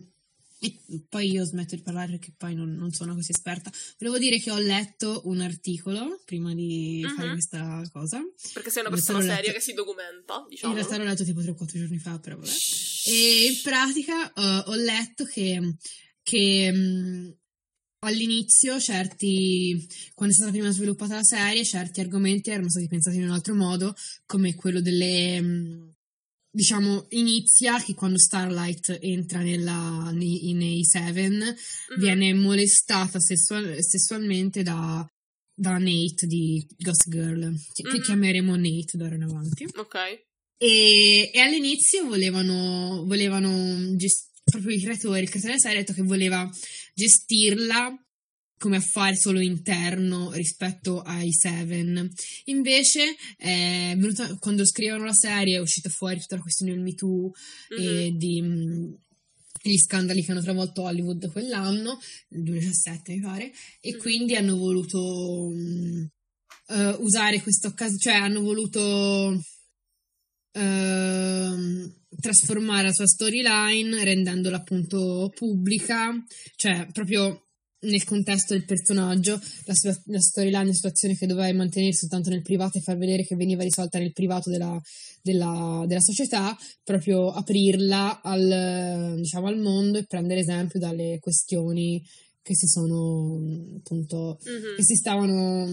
[0.58, 3.70] e poi io smetto di parlare perché poi non, non sono così esperta.
[3.98, 7.32] Volevo dire che ho letto un articolo prima di fare Mhm.
[7.34, 8.20] questa cosa.
[8.54, 10.74] Perché sei una In persona l'ho seria letto- che si documenta, In diciamo.
[10.74, 12.50] realtà l'ho letto tipo 3-4 giorni fa, però vabbè.
[13.06, 15.76] E in pratica eh, ho letto che,
[16.22, 17.36] che, mh,
[18.00, 23.24] all'inizio certi, quando è stata prima sviluppata la serie, certi argomenti erano stati pensati in
[23.24, 23.94] un altro modo,
[24.26, 25.40] come quello delle...
[25.40, 25.94] mh,
[26.56, 32.00] Diciamo, inizia che quando Starlight entra nella, nei, nei Seven Mhm.
[32.00, 35.06] viene molestata sessual- sessualmente da,
[35.54, 38.02] da Nate di Ghost Girl, che, che Mhm.
[38.02, 39.66] chiameremo Nate d'ora in avanti.
[39.76, 39.96] Ok.
[40.56, 45.92] E, e all'inizio volevano, volevano gest- proprio i creatori, il creatore della serie ha detto
[45.92, 46.50] che voleva
[46.94, 48.05] gestirla
[48.58, 52.10] come affare solo interno rispetto ai Seven.
[52.44, 56.94] Invece, è venuta- quando scrivono la serie è uscita fuori tutta la questione del Me
[56.94, 57.30] Too
[57.78, 58.16] e Mhm.
[58.18, 58.98] di mh,
[59.62, 63.98] gli scandali che hanno travolto Hollywood quell'anno, nel 2017 mi pare, e Mhm.
[63.98, 66.08] quindi hanno voluto mh,
[66.68, 69.42] eh, usare questa occasione, cioè hanno voluto
[70.52, 76.12] ehm, trasformare la sua storyline rendendola appunto pubblica,
[76.54, 77.45] cioè proprio
[77.90, 82.42] nel contesto del personaggio, la, sua- la storyline una situazione che doveva mantenersi soltanto nel
[82.42, 84.80] privato e far vedere che veniva risolta nel privato della,
[85.22, 92.02] della- della società, proprio aprirla al, diciamo, al mondo e prendere esempio dalle questioni
[92.42, 93.40] che si sono
[93.78, 94.76] appunto Mhm.
[94.76, 95.66] che si stavano,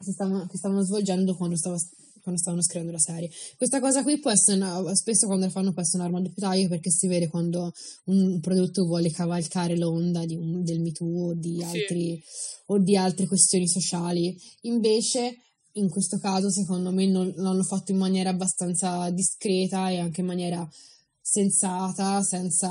[0.00, 1.78] si stavano, che stavano svolgendo quando, stava-
[2.22, 3.28] quando stavano scrivendo la serie.
[3.56, 6.68] Questa cosa qui può essere, una- spesso quando la fanno può essere un'arma doppio taglio
[6.68, 7.72] perché si vede quando
[8.04, 11.64] un prodotto vuole cavalcare l'onda di un- del Me Too o di, Sì.
[11.64, 12.22] altri,
[12.66, 14.34] o di altre questioni sociali.
[14.62, 15.36] Invece,
[15.72, 20.26] in questo caso, secondo me, non, l'hanno fatto in maniera abbastanza discreta e anche in
[20.26, 20.68] maniera
[21.24, 22.68] sensata, senza,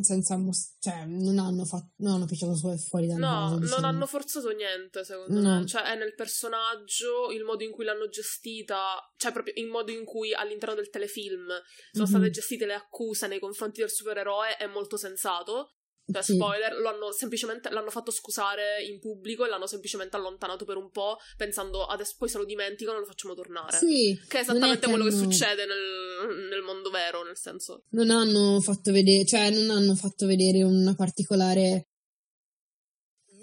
[0.00, 3.86] senza mos- cioè, non hanno fatto, non hanno picciato su- fuori dal No, non diciamo.
[3.86, 5.58] hanno forzato niente, secondo No.
[5.60, 5.66] me.
[5.66, 10.04] Cioè, è nel personaggio, il modo in cui l'hanno gestita, cioè proprio il modo in
[10.04, 11.46] cui all'interno del telefilm
[11.92, 12.10] sono Mhm.
[12.10, 15.72] state gestite le accuse nei confronti del supereroe è molto sensato.
[16.10, 16.34] Cioè, Sì.
[16.34, 20.90] spoiler, lo hanno semplicemente l'hanno fatto scusare in pubblico e l'hanno semplicemente allontanato per un
[20.90, 23.76] po', pensando adesso poi se lo dimenticano lo facciamo tornare.
[23.76, 27.82] Sì, Che è esattamente che quello che hanno- succede nel, nel mondo vero, nel senso.
[27.90, 31.88] Non hanno fatto vedere, cioè non hanno fatto vedere una particolare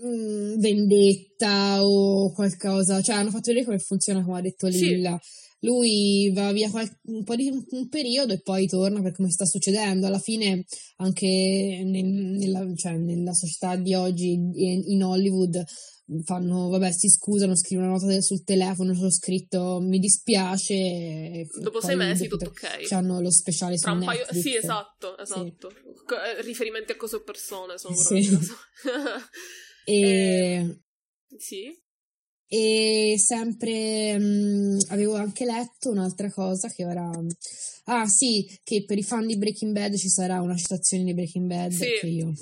[0.04, 4.80] mm, vendetta o qualcosa, cioè hanno fatto vedere come funziona, come ha detto Sì.
[5.66, 6.70] Lui va via
[7.08, 10.06] un po' di un periodo e poi torna per come sta succedendo.
[10.06, 10.64] Alla fine,
[10.98, 15.64] anche nel- nella, cioè, nella società di oggi in Hollywood
[16.24, 20.74] fanno, vabbè, si scusano, scrivono una nota sul telefono, sono scritto mi dispiace.
[20.76, 22.92] e Dopo sei mesi tutto ok.
[22.92, 24.24] Hanno lo speciale su Tra paio...
[24.32, 25.72] Sì, esatto, esatto.
[26.06, 28.28] Co- eh, riferimenti a cose o persone sono Sì.
[28.28, 28.56] proprio-
[29.86, 30.80] E,
[31.38, 31.72] sì.
[32.56, 37.12] E sempre mh, avevo anche letto un'altra cosa che ora.
[37.88, 41.48] Ah, sì, che per i fan di Breaking Bad ci sarà una citazione di Breaking
[41.48, 42.34] Bad Sì, che io.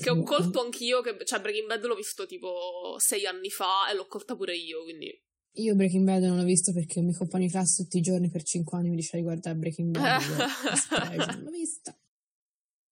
[0.00, 3.94] Che ho colto anch'io, che, cioè Breaking Bad l'ho visto tipo sei anni fa e
[3.94, 5.22] l'ho colta pure io, quindi...
[5.58, 8.30] Io Breaking Bad non l'ho visto perché un mio compagno di classe tutti i giorni
[8.30, 10.22] per 5 anni mi diceva di guardare Breaking Bad.
[10.22, 11.96] io, non l'ho vista.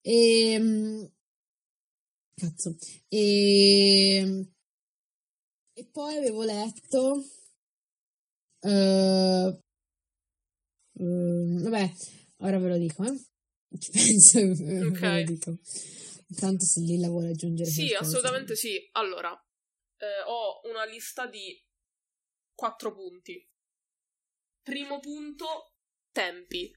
[0.02, 0.58] E.
[0.58, 1.10] mh,
[2.34, 2.76] Cazzo.
[3.08, 4.50] E.
[5.78, 7.22] E poi avevo letto.
[8.62, 9.60] eh,
[10.98, 11.92] ehm, vabbè,
[12.38, 13.78] ora ve lo dico, eh.
[13.78, 15.00] Ci penso e ve Ok.
[15.00, 15.58] lo dico.
[16.28, 18.88] Intanto se Lilla vuole aggiungere Sì, assolutamente sì.
[18.92, 19.30] Allora,
[19.98, 21.62] eh, ho una lista di
[22.54, 23.46] quattro punti.
[24.62, 25.74] Primo punto,
[26.10, 26.72] tempi.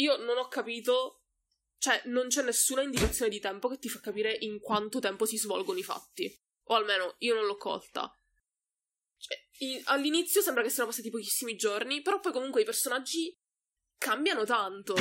[0.00, 1.22] Io non ho capito
[1.78, 5.36] Cioè, non c'è nessuna indicazione di tempo che ti fa capire in quanto tempo si
[5.36, 6.32] svolgono i fatti.
[6.68, 8.16] O almeno io non l'ho colta.
[9.62, 13.32] In, all'inizio sembra che siano passati pochissimi giorni, però poi comunque i personaggi
[13.96, 14.94] cambiano tanto.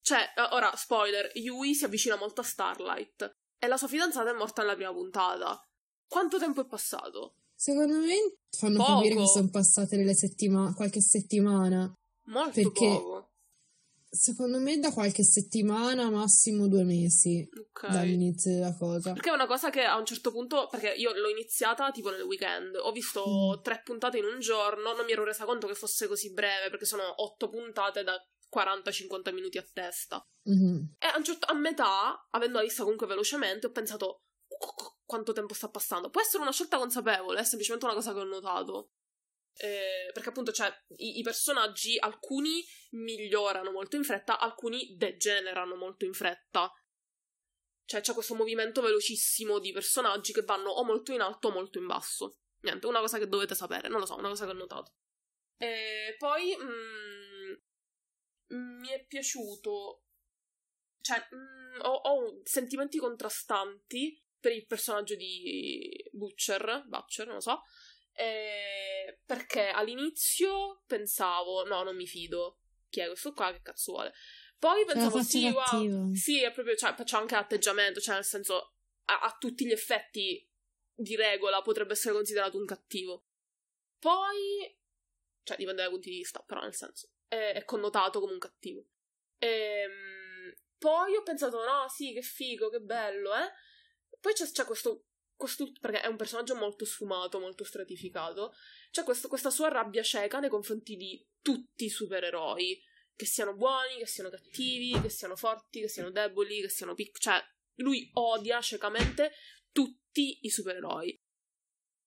[0.00, 4.62] Cioè, ora, spoiler, Yui si avvicina molto a Starlight e la sua fidanzata è morta
[4.62, 5.58] nella prima puntata.
[6.06, 7.36] Quanto tempo è passato?
[7.54, 8.94] Secondo me fanno Poco.
[8.96, 11.90] capire che sono passate delle settimane, qualche settimana.
[12.26, 13.28] Molto Perché- poco.
[14.14, 17.88] Secondo me da qualche settimana, massimo due mesi Ok.
[17.90, 19.12] dall'inizio della cosa.
[19.12, 22.22] Perché è una cosa che a un certo punto, perché io l'ho iniziata tipo nel
[22.22, 23.24] weekend, ho visto
[23.58, 23.62] Mm.
[23.62, 26.84] tre puntate in un giorno, non mi ero resa conto che fosse così breve, perché
[26.86, 28.16] sono otto puntate da
[28.48, 30.24] 40-50 minuti a testa.
[30.44, 30.94] Mhm.
[30.98, 35.54] E a, certo- a metà, avendo vista comunque velocemente, ho pensato "Qu- qu- quanto tempo
[35.54, 36.08] sta passando.
[36.10, 38.90] Può essere una scelta consapevole, è semplicemente una cosa che ho notato.
[39.56, 46.04] Eh, perché appunto, cioè, i, i personaggi, alcuni migliorano molto in fretta, alcuni degenerano molto
[46.04, 46.70] in fretta.
[47.86, 51.78] Cioè, c'è questo movimento velocissimo di personaggi che vanno o molto in alto o molto
[51.78, 52.38] in basso.
[52.60, 54.94] Niente, una cosa che dovete sapere, non lo so, una cosa che ho notato.
[55.58, 57.52] E poi mm,
[58.78, 60.02] mi è piaciuto.
[61.00, 67.62] Cioè, mm, ho, ho sentimenti contrastanti per il personaggio di Butcher, Butcher, non lo so.
[68.14, 72.60] Eh, perché all'inizio pensavo, no, non mi fido.
[72.88, 73.52] Chi è questo qua?
[73.52, 74.12] Che cazzo vuole?
[74.58, 78.76] Poi pensavo, faccia sì, wow, sì, è proprio, cioè, c'è anche atteggiamento, cioè, nel senso,
[79.06, 80.48] a, a tutti gli effetti
[80.94, 83.26] di regola potrebbe essere considerato un cattivo.
[83.98, 84.78] Poi,
[85.42, 88.86] cioè, dipende dai punti di vista, però nel senso, è, è connotato come un cattivo.
[89.38, 93.50] Ehm, poi ho pensato, no, sì, che figo, che bello, eh.
[94.20, 98.54] Poi c'è, c'è questo, questo, perché è un personaggio molto sfumato, molto stratificato,
[98.90, 102.82] c'è questo- questa sua rabbia cieca nei confronti di tutti i supereroi,
[103.14, 107.20] che siano buoni, che siano cattivi, che siano forti, che siano deboli, che siano piccoli,
[107.20, 107.40] cioè
[107.76, 109.32] lui odia ciecamente
[109.72, 111.20] tutti i supereroi,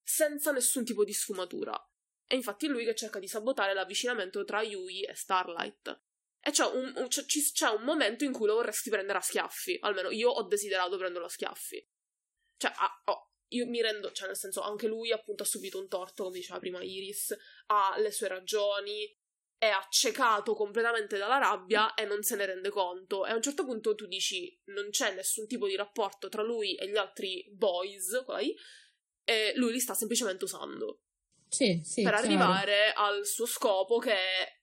[0.02, 1.78] senza nessun tipo di sfumatura.
[2.26, 6.02] E infatti è lui che cerca di sabotare l'avvicinamento tra Yui e Starlight.
[6.40, 10.10] E c'è un, c'è- c'è un momento in cui lo vorresti prendere a schiaffi, almeno
[10.10, 11.86] io ho desiderato prenderlo a schiaffi.
[12.58, 15.88] Cioè, ah, oh, io mi rendo, cioè nel senso, anche lui appunto ha subito un
[15.88, 17.34] torto, come diceva prima Iris,
[17.66, 19.10] ha le sue ragioni,
[19.56, 23.24] è accecato completamente dalla rabbia e non se ne rende conto.
[23.26, 26.74] E a un certo punto tu dici non c'è nessun tipo di rapporto tra lui
[26.74, 28.54] e gli altri boys, I,
[29.24, 31.02] e lui li sta semplicemente usando
[31.48, 32.26] Sì, sì, per chiaro.
[32.26, 34.56] arrivare al suo scopo che è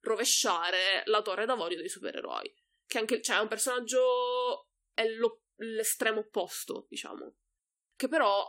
[0.00, 2.54] rovesciare la torre d'avorio dei supereroi.
[2.86, 7.36] Che anche, cioè, è un personaggio è lo- l'estremo opposto, diciamo.
[7.94, 8.44] Che però,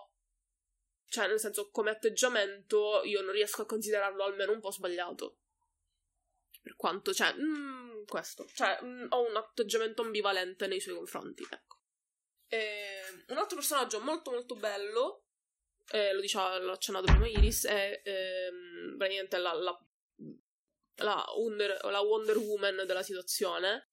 [1.05, 5.39] cioè, nel senso, come atteggiamento, io non riesco a considerarlo almeno un po' sbagliato.
[6.61, 8.45] Per quanto, cioè, mm, questo.
[8.53, 11.77] Cioè, mm, ho un atteggiamento ambivalente nei suoi confronti, ecco.
[12.47, 15.23] E, un altro personaggio molto molto bello,
[15.91, 19.85] eh, lo diceva, l'ho accennato prima Iris, è ehm, praticamente la, la,
[20.95, 23.91] la Wonder, la Wonder Woman della situazione,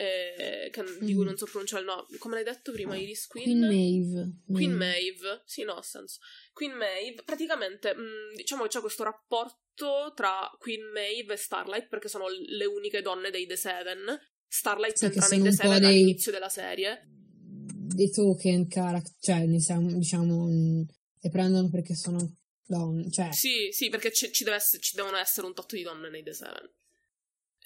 [0.00, 1.26] eh, che- di cui Mm.
[1.26, 2.06] non so pronunciare il nome.
[2.18, 3.26] Come l'hai detto prima Iris?
[3.26, 4.42] Queen Maeve.
[4.46, 4.76] Queen Mm.
[4.76, 6.20] Maeve, sì, no, senso.
[6.52, 12.08] Queen Maeve, praticamente, mh, diciamo che c'è questo rapporto tra Queen Maeve e Starlight, perché
[12.08, 14.18] sono le uniche donne dei The Seven.
[14.46, 17.02] Starlight Sì, entra nei The Seven dei- all'inizio della serie.
[17.04, 20.82] Dei token character, cioè, diciamo, mm,
[21.20, 25.46] le prendono perché sono donne, cioè, Sì, sì, perché ci, ci essere- ci devono essere
[25.46, 26.70] un tot di donne nei The Seven.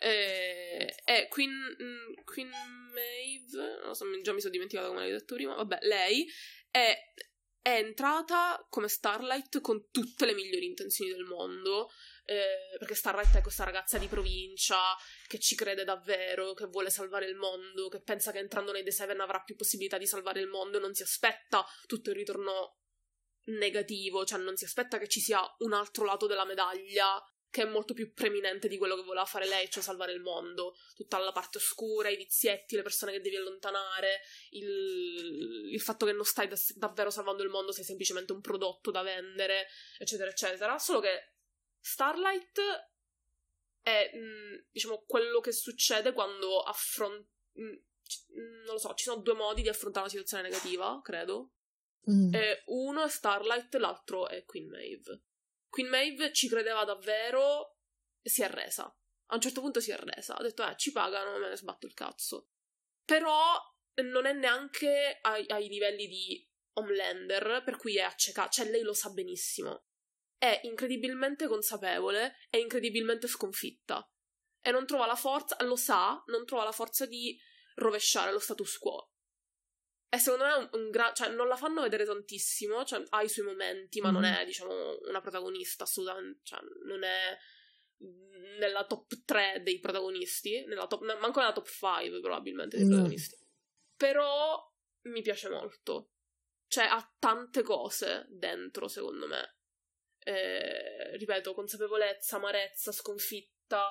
[0.03, 5.37] E, e Queen, mh, Queen Maeve, non so, già mi sono dimenticata come l'hai detto
[5.37, 6.27] prima, vabbè, lei
[6.71, 6.93] è,
[7.61, 11.89] è entrata come Starlight con tutte le migliori intenzioni del mondo,
[12.25, 14.79] eh, perché Starlight è questa ragazza di provincia
[15.29, 18.91] che ci crede davvero, che vuole salvare il mondo, che pensa che entrando nei The
[18.91, 22.79] Seven avrà più possibilità di salvare il mondo e non si aspetta tutto il ritorno
[23.45, 27.21] negativo, cioè non si aspetta che ci sia un altro lato della medaglia
[27.53, 30.75] che è molto più preminente di quello che voleva fare lei, cioè salvare il mondo,
[30.95, 36.13] tutta la parte oscura, i vizietti, le persone che devi allontanare, il, il fatto che
[36.13, 39.67] non stai da- davvero salvando il mondo, sei semplicemente un prodotto da vendere,
[39.99, 40.79] eccetera, eccetera.
[40.79, 41.35] Solo che
[41.79, 42.61] Starlight
[43.83, 47.29] è, mh, diciamo, quello che succede quando affronti...
[47.55, 51.53] Non lo so, ci sono due modi di affrontare una situazione negativa, credo.
[52.11, 52.33] mm.
[52.35, 55.21] Eh, uno è Starlight, l'altro è Queen Maeve.
[55.73, 57.79] Queen Maeve ci credeva davvero
[58.21, 58.85] e si è arresa.
[58.85, 60.37] A un certo punto si è arresa.
[60.37, 62.51] Ha detto, eh, ci pagano, me ne sbatto il cazzo.
[63.03, 63.59] Però
[64.03, 68.51] non è neanche ai, ai livelli di Homelander, per cui è accecata.
[68.51, 69.87] Cioè, lei lo sa benissimo.
[70.37, 74.07] È incredibilmente consapevole e incredibilmente sconfitta.
[74.61, 77.35] E non trova la forza, lo sa, non trova la forza di
[77.77, 79.12] rovesciare lo status quo.
[80.15, 81.15] E secondo me è un, un gran...
[81.15, 84.45] cioè non la fanno vedere tantissimo, cioè ha i suoi momenti, ma mm non è,
[84.45, 87.35] diciamo, una protagonista assolutamente, cioè non è
[88.59, 92.89] nella top 3 dei protagonisti, nella top, manco nella top 5 probabilmente dei mm.
[92.89, 93.39] protagonisti.
[93.97, 94.71] Però
[95.05, 96.11] mi piace molto.
[96.67, 99.57] Cioè ha tante cose dentro, secondo me.
[100.19, 103.91] Eh, ripeto, consapevolezza, amarezza, sconfitta,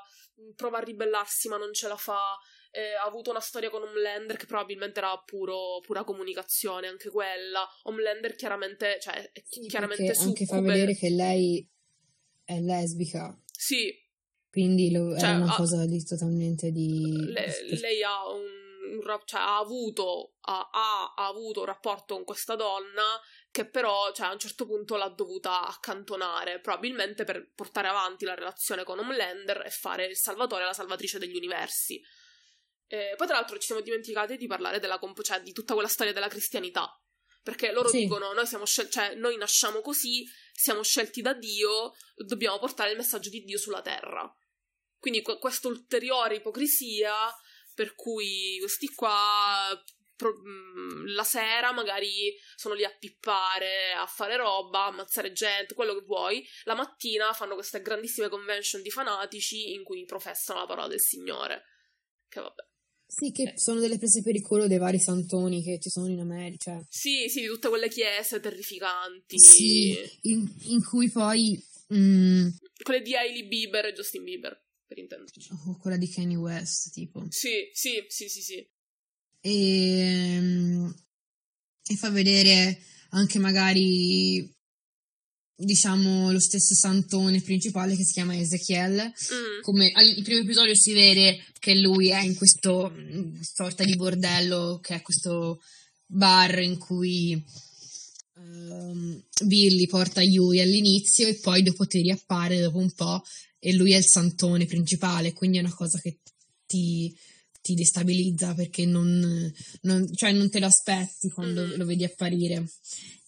[0.55, 2.37] prova a ribellarsi ma non ce la fa,
[2.71, 7.67] eh, ha avuto una storia con Homelander che probabilmente era puro, pura comunicazione, anche quella.
[7.83, 10.29] Homelander chiaramente, cioè, sì, chiaramente su.
[10.29, 11.67] Anche fa vedere che lei
[12.43, 13.37] è lesbica.
[13.51, 13.93] Sì.
[14.49, 17.31] Quindi lo, cioè, è una ha, cosa di totalmente di...
[17.31, 18.59] Le, lei ha un
[19.25, 24.33] cioè, ha, avuto, ha, ha, avuto un rapporto con questa donna che però cioè, a
[24.33, 29.69] un certo punto l'ha dovuta accantonare, probabilmente per portare avanti la relazione con Homelander e
[29.69, 32.01] fare il salvatore e la salvatrice degli universi.
[32.93, 35.87] Eh, poi, tra l'altro, ci siamo dimenticati di parlare della comp- cioè, di tutta quella
[35.87, 36.93] storia della cristianità.
[37.41, 37.99] Perché loro sì.
[37.99, 42.97] dicono: noi, siamo scel- cioè, noi nasciamo così, siamo scelti da Dio, dobbiamo portare il
[42.97, 44.29] messaggio di Dio sulla terra.
[44.99, 47.13] Quindi, qu- questa ulteriore ipocrisia
[47.73, 49.69] per cui questi qua
[50.21, 55.93] mm, la sera magari sono lì a pippare, a fare roba, a ammazzare gente, quello
[55.93, 56.45] che vuoi.
[56.65, 61.63] La mattina fanno queste grandissime convention di fanatici in cui professano la parola del Signore.
[62.27, 62.69] Che vabbè.
[63.13, 66.19] Sì, che sono delle prese per il culo dei vari santoni che ci sono in
[66.19, 66.77] America.
[66.77, 66.85] Cioè.
[66.87, 69.37] Sì, sì, di tutte quelle chiese terrificanti.
[69.37, 71.61] Sì, in, in cui poi...
[71.93, 72.47] Mm...
[72.81, 75.49] Quelle di Hailey Bieber e Justin Bieber, per intenderci.
[75.67, 77.25] O quella di Kanye West, tipo.
[77.29, 78.69] Sì, sì, sì, sì, sì.
[79.41, 80.89] E, mm,
[81.89, 84.49] e fa vedere anche magari
[85.63, 89.61] diciamo lo stesso santone principale che si chiama Ezechiel mm.
[89.61, 94.79] come al primo episodio si vede che lui è in questo mm, sorta di bordello
[94.81, 95.61] che è questo
[96.05, 97.41] bar in cui
[98.35, 103.21] um, Billy porta Yui all'inizio e poi dopo ti riappare dopo un po'
[103.59, 106.19] e lui è il santone principale quindi è una cosa che
[106.65, 107.13] ti,
[107.61, 111.73] ti destabilizza perché non, non, cioè non te lo aspetti quando mm.
[111.75, 112.65] lo vedi apparire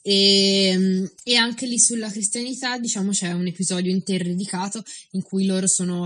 [0.05, 5.45] e, ehm, e, anche lì sulla cristianità, diciamo, c'è un episodio intero dedicato in cui
[5.45, 6.05] loro sono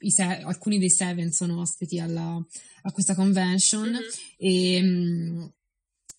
[0.00, 2.42] i, se, alcuni dei Seven sono ospiti alla,
[2.82, 4.08] a questa convention mm-hmm.
[4.38, 5.52] e, ehm,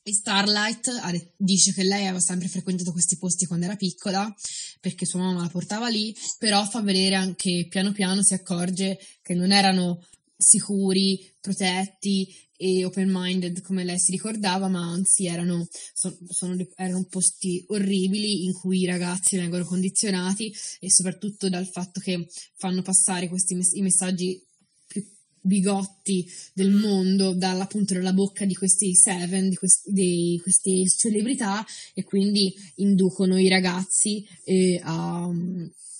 [0.04, 0.92] e, Starlight
[1.36, 4.32] dice che lei aveva sempre frequentato questi posti quando era piccola
[4.80, 9.34] perché sua mamma la portava lì, però fa vedere anche piano piano si accorge che
[9.34, 10.00] non erano
[10.38, 18.46] sicuri, protetti e open-minded come lei si ricordava, ma anzi erano, sono, erano posti orribili
[18.46, 23.82] in cui i ragazzi vengono condizionati e soprattutto dal fatto che fanno passare questi i
[23.82, 24.42] messaggi
[24.88, 25.06] più
[25.42, 32.04] bigotti del mondo dalla, dalla bocca di questi seven, di questi, di queste celebrità e
[32.04, 35.30] quindi inducono i ragazzi eh, a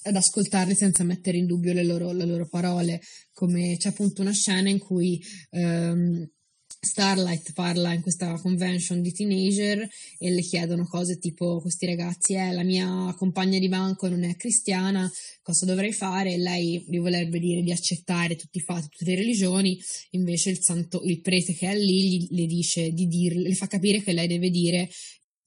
[0.06, 3.02] ad ascoltarli senza mettere in dubbio le loro, le loro, parole,
[3.34, 5.20] come c'è appunto una scena in cui
[5.52, 6.28] um,
[6.80, 9.88] Starlight parla in questa convention di teenager
[10.20, 14.36] e le chiedono cose tipo questi ragazzi, eh, la mia compagna di banco non è
[14.36, 15.10] cristiana,
[15.42, 16.34] cosa dovrei fare?
[16.34, 19.76] E lei gli vorrebbe dire di accettare tutti i fatti, tutte le religioni,
[20.12, 23.66] invece il, santo, il prete che è lì gli, le dice di dirle, le fa
[23.66, 24.88] capire che lei deve dire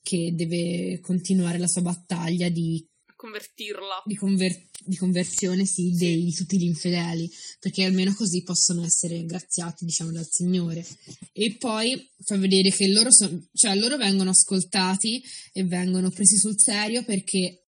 [0.03, 2.85] che deve continuare la sua battaglia di
[3.19, 4.03] convertirla.
[4.05, 7.29] Di, conver- di conversione, sì, dei, di tutti gli infedeli,
[7.59, 10.87] perché almeno così possono essere graziati, diciamo, dal Signore.
[11.33, 15.21] E poi fa vedere che loro, so- cioè, loro vengono ascoltati
[15.53, 17.67] e vengono presi sul serio perché,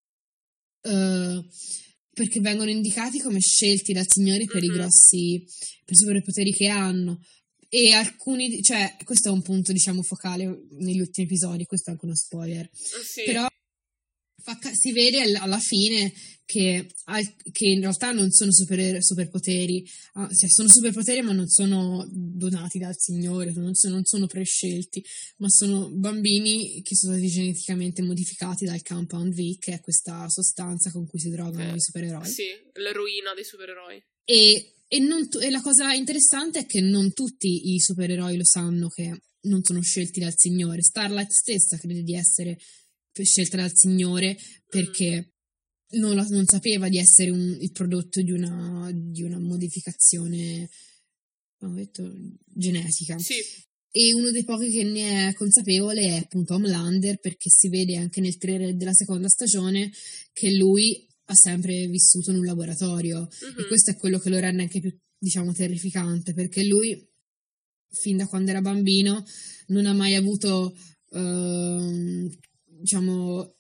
[0.82, 1.44] uh,
[2.12, 4.70] perché vengono indicati come scelti dal Signore per mm-hmm.
[4.70, 5.44] i grossi,
[5.84, 7.20] per i superpoteri che hanno.
[7.68, 10.44] E alcuni, cioè, questo è un punto, diciamo, focale
[10.78, 12.68] negli ultimi episodi, questo è anche uno spoiler.
[12.72, 13.24] Sì.
[13.24, 13.48] Però
[14.72, 16.12] si vede alla fine
[16.50, 16.88] che,
[17.52, 22.80] che, in realtà non sono super, superpoteri, ah, cioè sono superpoteri ma non sono donati
[22.80, 25.04] dal Signore, non sono, non sono, prescelti,
[25.36, 30.90] ma sono bambini che sono stati geneticamente modificati dal Compound V, che è questa sostanza
[30.90, 32.28] con cui si drogano eh, i supereroi.
[32.28, 34.02] Sì, l'eroina dei supereroi.
[34.24, 38.88] E, e, tu- e la cosa interessante è che non tutti i supereroi lo sanno
[38.88, 40.82] che non sono scelti dal Signore.
[40.82, 42.58] Starlight stessa crede di essere
[43.12, 44.36] scelta dal Signore
[44.66, 45.32] perché
[45.92, 50.68] non, la, non sapeva di essere un, il prodotto di una, di una modificazione
[51.58, 52.12] detto,
[52.46, 53.18] genetica.
[53.18, 53.34] Sì.
[53.92, 58.20] E uno dei pochi che ne è consapevole è appunto Homelander, perché si vede anche
[58.20, 59.90] nel trailer della seconda stagione
[60.32, 63.18] che lui ha sempre vissuto in un laboratorio.
[63.18, 63.60] Uh-huh.
[63.60, 67.08] E questo è quello che lo rende anche più, diciamo, terrificante, perché lui
[67.90, 69.24] fin da quando era bambino,
[69.68, 70.76] non ha mai avuto,
[71.10, 72.38] eh,
[72.80, 73.54] diciamo,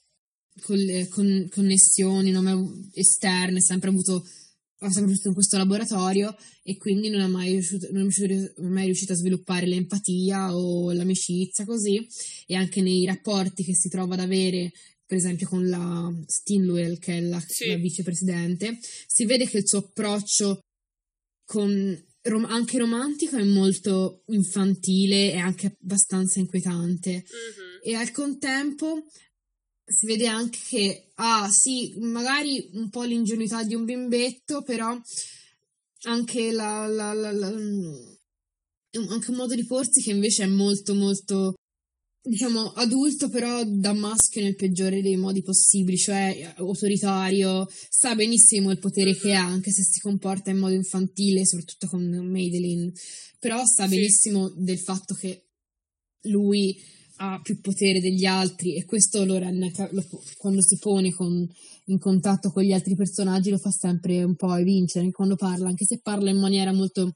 [0.62, 4.24] con, con, connessioni non esterne, sempre avuto
[4.82, 8.86] ha sempre vissuto in questo laboratorio e quindi non è mai riuscito, non è mai
[8.86, 12.06] riuscito a sviluppare l'empatia o l'amicizia così
[12.46, 14.72] e anche nei rapporti che si trova ad avere
[15.04, 17.68] per esempio con la Stinwell che è la, sì.
[17.68, 20.60] la vicepresidente si vede che il suo approccio
[21.44, 27.69] con, rom- anche romantico è molto infantile e anche abbastanza inquietante mm-hmm.
[27.82, 29.04] E al contempo
[29.84, 34.98] si vede anche che ha, ah, sì, magari un po' l'ingenuità di un bimbetto, però
[36.02, 41.54] anche la, la, la, la anche un modo di porsi che invece è molto molto
[42.22, 48.78] diciamo adulto però da maschio nel peggiore dei modi possibili cioè autoritario sa benissimo il
[48.78, 52.92] potere che ha anche se si comporta in modo infantile soprattutto con Madeline.
[53.38, 55.46] Però sa benissimo del fatto che
[56.24, 56.78] lui
[57.22, 60.02] ha più potere degli altri e questo lo rende, lo,
[60.38, 61.46] quando si pone con,
[61.86, 65.84] in contatto con gli altri personaggi lo fa sempre un po' vincere quando parla, anche
[65.84, 67.12] se parla in maniera molto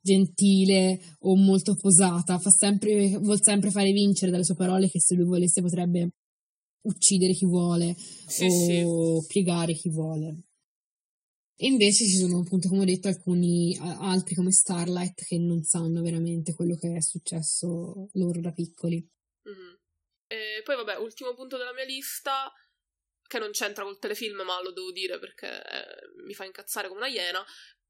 [0.00, 5.14] gentile o molto posata, fa sempre, vuol sempre fare vincere dalle sue parole che se
[5.14, 6.10] lui volesse potrebbe
[6.82, 7.96] uccidere chi vuole
[8.26, 9.26] sì, o sì.
[9.28, 10.42] piegare chi vuole.
[11.56, 16.02] E invece ci sono appunto, come ho detto, alcuni altri come Starlight che non sanno
[16.02, 19.08] veramente quello che è successo loro da piccoli.
[19.48, 19.74] Mm-hmm.
[20.26, 22.52] E poi vabbè, ultimo punto della mia lista,
[23.26, 27.00] che non c'entra col telefilm, ma lo devo dire perché eh, mi fa incazzare come
[27.00, 27.44] una iena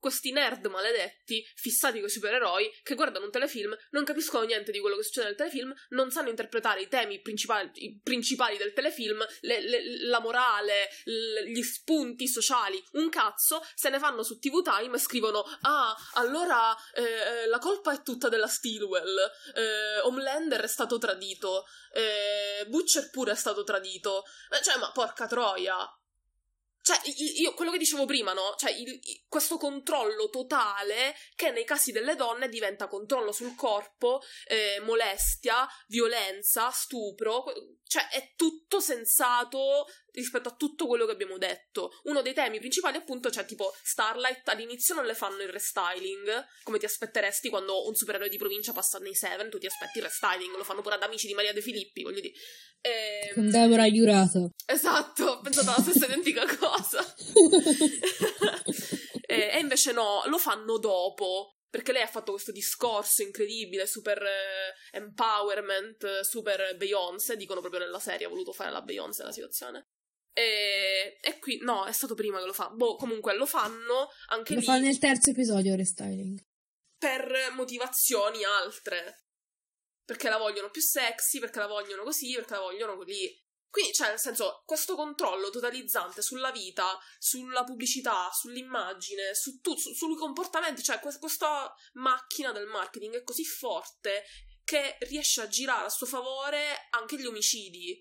[0.04, 4.78] questi nerd maledetti, fissati con i supereroi, che guardano un telefilm, non capiscono niente di
[4.78, 9.26] quello che succede nel telefilm, non sanno interpretare i temi principali, i principali del telefilm,
[9.40, 14.60] le, le, la morale, l, gli spunti sociali, un cazzo, se ne fanno su TV
[14.60, 19.16] Time e scrivono ah, allora eh, la colpa è tutta della Stilwell,
[19.54, 24.24] eh, Homelander è stato tradito, eh, Butcher pure è stato tradito,
[24.62, 25.78] cioè ma porca troia,
[26.84, 27.00] cioè,
[27.36, 28.54] io, quello che dicevo prima, no?
[28.58, 34.80] Cioè, il, questo controllo totale che nei casi delle donne diventa controllo sul corpo, eh,
[34.84, 37.44] molestia, violenza, stupro.
[37.86, 41.90] Cioè, è tutto sensato rispetto a tutto quello che abbiamo detto.
[42.04, 46.78] Uno dei temi principali, appunto, cioè, tipo, Starlight all'inizio non le fanno il restyling, come
[46.78, 50.56] ti aspetteresti quando un supereroe di provincia passa nei Seven, tu ti aspetti il restyling,
[50.56, 52.34] lo fanno pure ad amici di Maria De Filippi, voglio dire.
[52.80, 53.32] E...
[53.34, 54.50] Con Deborah Giurato.
[54.66, 57.02] Esatto, ho pensato alla stessa identica cosa.
[59.26, 64.22] e, e invece no, lo fanno dopo perché lei ha fatto questo discorso incredibile, super
[64.22, 69.88] eh, empowerment, super Beyoncé, dicono proprio nella serie, ha voluto fare la Beyoncé la situazione.
[70.36, 72.68] E, e, qui, no, è stato prima che lo fa.
[72.68, 74.66] Boh, comunque lo fanno anche lo lì.
[74.66, 76.44] Lo fa nel terzo episodio, restyling.
[76.98, 79.26] Per motivazioni altre.
[80.04, 83.42] Perché la vogliono più sexy, perché la vogliono così, perché la vogliono così.
[83.70, 89.92] Quindi, cioè, nel senso, questo controllo totalizzante sulla vita, sulla pubblicità, sull'immagine, su tu, su,
[89.94, 94.24] sui comportamenti, cioè, questa macchina del marketing è così forte
[94.64, 98.00] che riesce a girare a suo favore anche gli omicidi.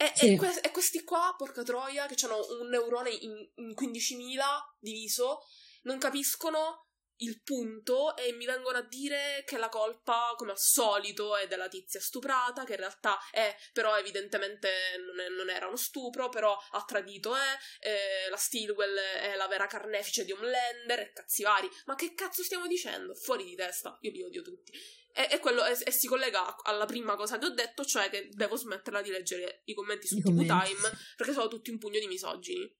[0.00, 0.32] E, sì.
[0.32, 4.42] e, que- e questi qua, porca troia, che hanno un neurone in, in 15.000
[4.78, 5.40] diviso,
[5.82, 6.86] non capiscono
[7.18, 11.68] il punto e mi vengono a dire che la colpa, come al solito, è della
[11.68, 14.70] tizia stuprata, che in realtà è, però evidentemente
[15.04, 19.48] non, è, non era uno stupro, però ha tradito, eh, eh, la Stilwell è la
[19.48, 21.68] vera carnefice di Homelander, e cazzi vari.
[21.84, 23.14] Ma che cazzo stiamo dicendo?
[23.14, 24.72] Fuori di testa, io li odio tutti.
[25.12, 28.28] E, e, quello, e, e si collega alla prima cosa che ho detto, cioè che
[28.32, 30.46] devo smetterla di leggere i commenti su I commenti.
[30.46, 32.78] Time, perché sono tutti un pugno di misogini.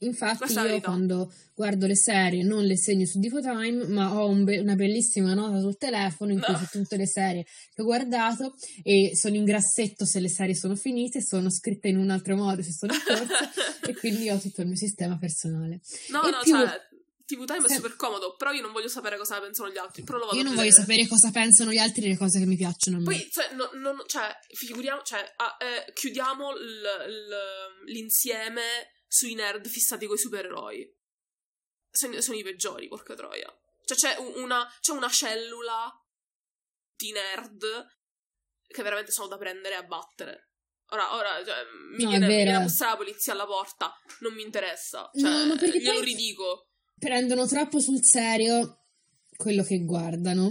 [0.00, 4.44] Infatti io quando guardo le serie non le segno su Divo Time, ma ho un
[4.44, 6.58] be- una bellissima nota sul telefono in cui no.
[6.58, 10.76] c'è tutte le serie che ho guardato e sono in grassetto se le serie sono
[10.76, 13.32] finite, sono scritte in un altro modo se sono in corso
[13.88, 15.80] e quindi ho tutto il mio sistema personale.
[16.10, 16.52] No, e no, più...
[16.52, 16.85] cioè
[17.26, 20.04] TV Time è super comodo, però io non voglio sapere cosa pensano gli altri.
[20.04, 22.56] Però lo vado io non voglio sapere cosa pensano gli altri delle cose che mi
[22.56, 23.04] piacciono a me.
[23.04, 29.66] Poi, cioè, no, no, cioè figuriamo, cioè, ah, eh, chiudiamo l- l- l'insieme sui nerd
[29.66, 30.88] fissati coi supereroi.
[31.90, 33.52] Sono, sono i peggiori, porca troia.
[33.84, 35.92] Cioè, c'è una, c'è una cellula
[36.94, 37.86] di nerd
[38.68, 40.50] che veramente sono da prendere e abbattere.
[40.90, 41.64] Ora, ora cioè,
[41.96, 45.10] mi, no, viene, viene a bussare la polizia alla porta, non mi interessa.
[45.12, 46.68] Cioè, no, glielo ridico.
[46.98, 48.84] Prendono troppo sul serio
[49.36, 50.50] quello che guardano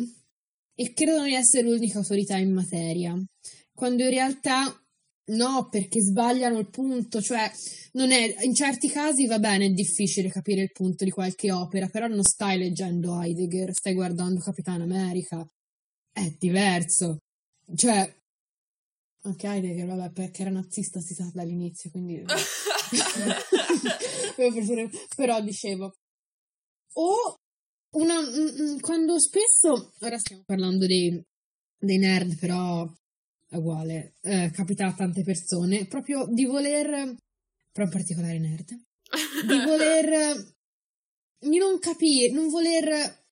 [0.75, 3.15] e credono di essere l'unica autorità in materia,
[3.73, 4.79] quando in realtà
[5.27, 7.49] No, perché sbagliano il punto, cioè
[7.93, 11.87] non è, in certi casi va bene, è difficile capire il punto di qualche opera,
[11.87, 15.43] però non stai leggendo Heidegger, stai guardando Capitan America
[16.11, 17.17] è diverso.
[17.75, 18.15] Cioè,
[19.23, 22.23] ok, che vabbè, perché era nazista si sa dall'inizio, quindi...
[25.15, 25.95] Però dicevo,
[26.97, 27.39] o
[27.95, 28.19] una,
[28.81, 31.21] quando spesso, ora stiamo parlando dei,
[31.77, 32.89] dei nerd, però
[33.47, 37.15] è uguale, eh, capita a tante persone, proprio di voler,
[37.71, 40.55] però in particolare nerd, di voler,
[41.39, 43.23] di non capire, non voler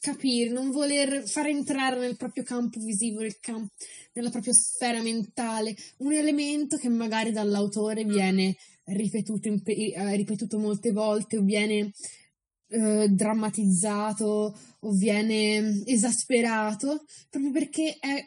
[0.00, 3.72] capire, non voler far entrare nel proprio campo visivo, nel campo,
[4.12, 11.36] nella propria sfera mentale, un elemento che magari dall'autore viene ripetuto, eh, ripetuto molte volte
[11.36, 11.92] o viene
[12.68, 18.22] eh, drammatizzato o viene esasperato proprio perché è,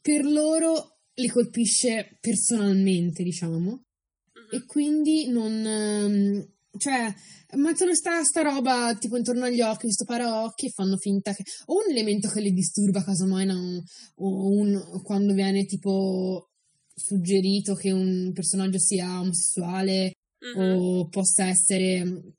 [0.00, 4.56] per loro li colpisce personalmente, diciamo, uh-huh.
[4.56, 5.64] e quindi non...
[5.64, 7.12] Um, cioè,
[7.56, 11.42] mettono sta, sta roba tipo intorno agli occhi, questo paraocchi e fanno finta che...
[11.66, 13.82] O un elemento che li disturba, casomai, no?
[14.16, 16.50] o un, quando viene tipo
[16.94, 20.12] suggerito che un personaggio sia omosessuale
[20.54, 21.00] uh-huh.
[21.00, 22.34] o possa essere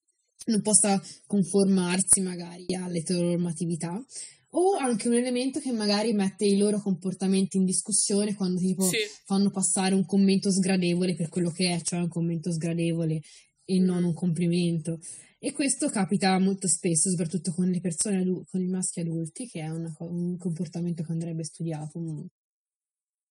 [0.47, 4.03] non possa conformarsi magari all'eteronormatività
[4.51, 8.97] o anche un elemento che magari mette i loro comportamenti in discussione quando tipo sì.
[9.25, 13.21] fanno passare un commento sgradevole per quello che è, cioè un commento sgradevole
[13.65, 14.99] e non un complimento.
[15.39, 19.69] E questo capita molto spesso, soprattutto con le persone, con i maschi adulti, che è
[19.69, 21.99] una, un comportamento che andrebbe studiato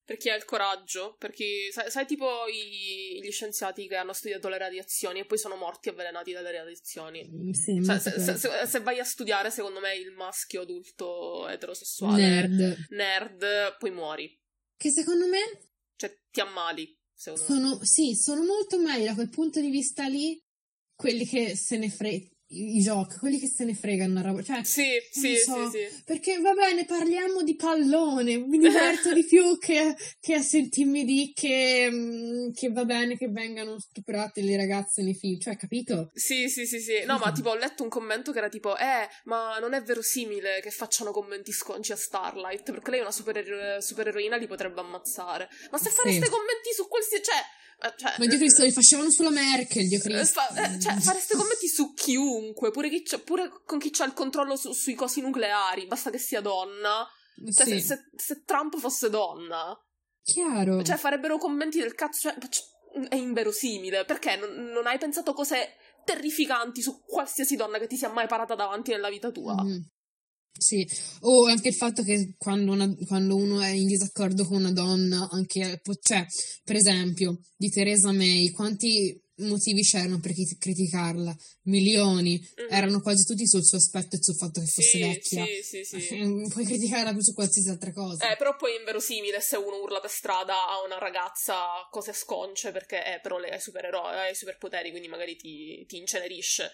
[0.06, 4.48] per chi ha il coraggio, perché sai, sai tipo i, gli scienziati che hanno studiato
[4.48, 7.28] le radiazioni e poi sono morti avvelenati dalle radiazioni.
[7.28, 11.48] Mm, sì, cioè, se, se, se, se, vai a studiare, secondo me, il maschio adulto
[11.48, 14.40] eterosessuale nerd, nerd poi muori.
[14.76, 15.40] Che secondo me...
[15.96, 17.84] Cioè, ti ammali, secondo sono, me.
[17.84, 20.40] Sì, sono molto meglio da quel punto di vista lì
[20.94, 24.42] quelli che se ne fregano i, giochi, quelli che se ne fregano roba.
[24.42, 28.36] Cioè, sì, sì, so, sì, sì, Perché va bene, parliamo di pallone.
[28.38, 33.28] Mi diverto di più che, che a sentirmi di che, mm, che, va bene che
[33.28, 35.40] vengano stuprate le ragazze nei film.
[35.40, 36.10] Cioè, capito?
[36.14, 37.04] Sì, sì, sì, sì.
[37.04, 40.60] No, ma tipo ho letto un commento che era tipo, eh, ma non è verosimile
[40.62, 45.48] che facciano commenti sconci a Starlight, perché lei è una super, supereroina, li potrebbe ammazzare.
[45.70, 46.30] Ma se fareste sì.
[46.30, 47.65] commenti su questi, cioè eh,
[47.96, 50.40] cioè, ma Dio Cristo, li facevano sulla Merkel, Dio Cristo.
[50.40, 54.56] Fa, eh, cioè, fareste commenti su chiunque, pure, chi pure con chi ha il controllo
[54.56, 57.06] su, sui cosi nucleari, basta che sia donna.
[57.54, 57.80] Cioè, sì.
[57.80, 59.78] se, se, se, Trump fosse donna.
[60.22, 60.82] Chiaro.
[60.82, 64.04] Cioè, farebbero commenti del cazzo, cioè, è inverosimile.
[64.06, 68.54] Perché non, non, hai pensato cose terrificanti su qualsiasi donna che ti sia mai parata
[68.54, 69.54] davanti nella vita tua?
[69.62, 69.80] Mm-hmm.
[70.58, 70.88] Sì,
[71.20, 75.28] o anche il fatto che quando, una, quando, uno è in disaccordo con una donna,
[75.30, 76.26] anche, cioè,
[76.64, 81.36] per esempio, di Theresa May, quanti motivi c'erano per criticarla?
[81.64, 82.72] Milioni, mm-hmm.
[82.72, 85.44] erano quasi tutti sul suo aspetto e sul fatto che fosse sì, vecchia.
[85.44, 86.46] Sì, sì, sì.
[86.48, 88.30] Puoi criticarla più su qualsiasi altra cosa.
[88.30, 91.56] Eh, però poi è inverosimile se uno urla per strada a una ragazza
[91.90, 95.96] cose sconce perché, eh, però lei è supereroe, ha i superpoteri, quindi magari ti, ti
[95.96, 96.70] incenerisce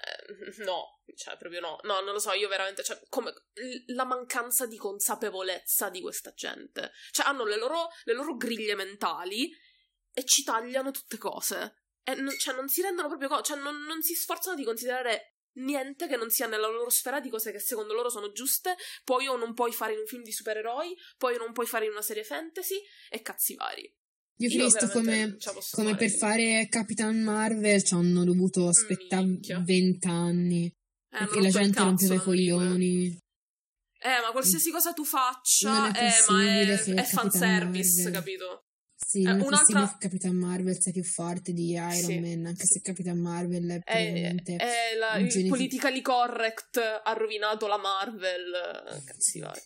[0.00, 3.32] eh, no, cioè proprio no, no, non lo so, io veramente, cioè, come
[3.86, 9.50] la mancanza di consapevolezza di questa gente, cioè hanno le loro, le loro griglie mentali
[10.12, 13.82] e ci tagliano tutte cose, e non, cioè non si rendono proprio conto, cioè non,
[13.82, 17.58] non si sforzano di considerare niente che non sia nella loro sfera di cose che
[17.58, 21.34] secondo loro sono giuste, poi o non puoi fare in un film di supereroi, poi
[21.34, 23.98] o non puoi fare in una serie fantasy e cazzi vari.
[24.40, 25.36] Io ho visto come,
[25.72, 30.66] come per fare Capitan Marvel ci hanno dovuto aspettare vent'anni.
[30.66, 33.18] Eh, perché la gente rompeva i coglioni.
[34.02, 38.12] Eh, ma qualsiasi cosa tu faccia, è eh, ma è, è fanservice, Marvel.
[38.12, 38.64] capito?
[38.96, 39.96] Sì, non eh, un'altra...
[39.98, 43.82] Capitan Marvel sia più forte di Iron sì, Man, anche se Capitan Marvel è.
[43.82, 45.54] È, è la, il genetico...
[45.54, 49.60] politically correct ha rovinato la Marvel, cazzi vai.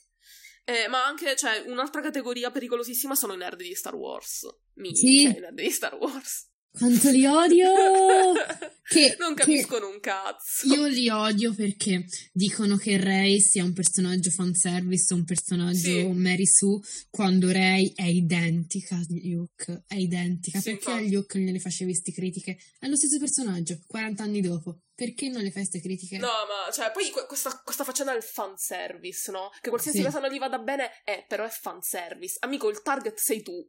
[0.64, 4.46] Eh, ma anche, cioè, un'altra categoria pericolosissima sono i nerd di Star Wars.
[4.74, 5.22] Mi, sì.
[5.24, 6.48] Cioè, i nerd di Star Wars.
[6.76, 7.70] Quanto li odio!
[8.82, 10.66] che, non capiscono che un cazzo.
[10.74, 16.04] Io li odio perché dicono che Rey sia un personaggio fanservice, un personaggio sì.
[16.08, 19.84] Mary Sue, quando Rey è identica a Luke.
[19.86, 20.58] È identica.
[20.58, 22.58] Sì, perché a Luke non gliele facevi queste critiche?
[22.80, 24.80] È lo stesso personaggio, 40 anni dopo.
[24.96, 26.18] Perché non le fai queste critiche?
[26.18, 29.50] No, ma cioè, poi questa, questa faccenda del fanservice, no?
[29.60, 30.04] Che qualsiasi sì.
[30.04, 32.36] cosa non gli vada bene, è, però è fanservice.
[32.40, 33.64] Amico, il target sei tu.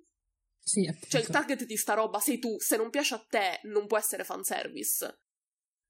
[0.67, 3.85] Sì, cioè il target di sta roba sei tu, se non piace a te non
[3.85, 5.19] può essere fanservice.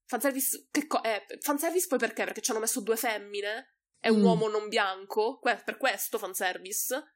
[0.04, 1.24] Fanservice, che co- è?
[1.40, 2.24] Fanservice poi perché?
[2.24, 3.76] Perché ci hanno messo due femmine?
[3.98, 4.24] È un mm.
[4.24, 5.38] uomo non bianco?
[5.38, 7.14] Que- per questo fanservice?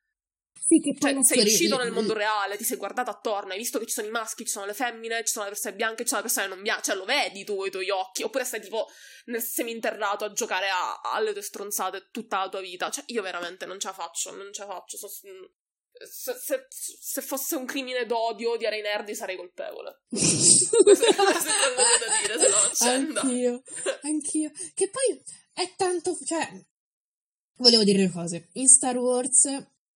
[0.59, 3.59] Sì, che poi Cioè, sei l'attori- uscito nel mondo reale, ti sei guardato attorno, hai
[3.59, 6.03] visto che ci sono i maschi, ci sono le femmine, ci sono le persone bianche,
[6.03, 8.61] ci sono le persone non bianche, cioè lo vedi tu i tuoi occhi, oppure stai
[8.63, 8.87] tipo
[9.27, 12.89] nel seminterrato a giocare a- alle tue stronzate tutta la tua vita.
[12.91, 14.97] Cioè, io veramente non ce la faccio, non ce la faccio.
[14.97, 15.09] so-
[16.09, 20.03] se, se- se fosse un crimine d'odio odiare i nerd sarei colpevole.
[20.11, 23.62] Questo è quello che da dire, se no c'è da- Anch'io,
[24.03, 24.51] anch'io.
[24.74, 25.22] Che poi
[25.53, 26.48] è tanto, cioè,
[27.59, 28.48] volevo dire due cose.
[28.55, 29.46] In Star Wars,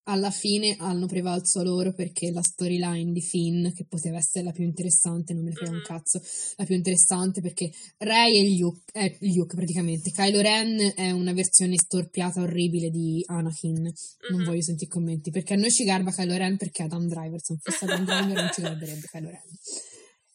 [0.05, 4.65] alla fine hanno prevalso loro perché la storyline di Finn, che poteva essere la più
[4.65, 6.21] interessante, non me ne frega un cazzo,
[6.57, 11.77] la più interessante perché Rey e Luke, eh, Luke praticamente, Kylo Ren è una versione
[11.79, 13.91] storpiata orribile di Anakin.
[14.31, 17.55] Non voglio sentire commenti, perché a noi ci garba Kylo Ren perché Adam Driver, se
[17.55, 19.59] non fosse Adam Driver non ci garberebbe Kylo Ren.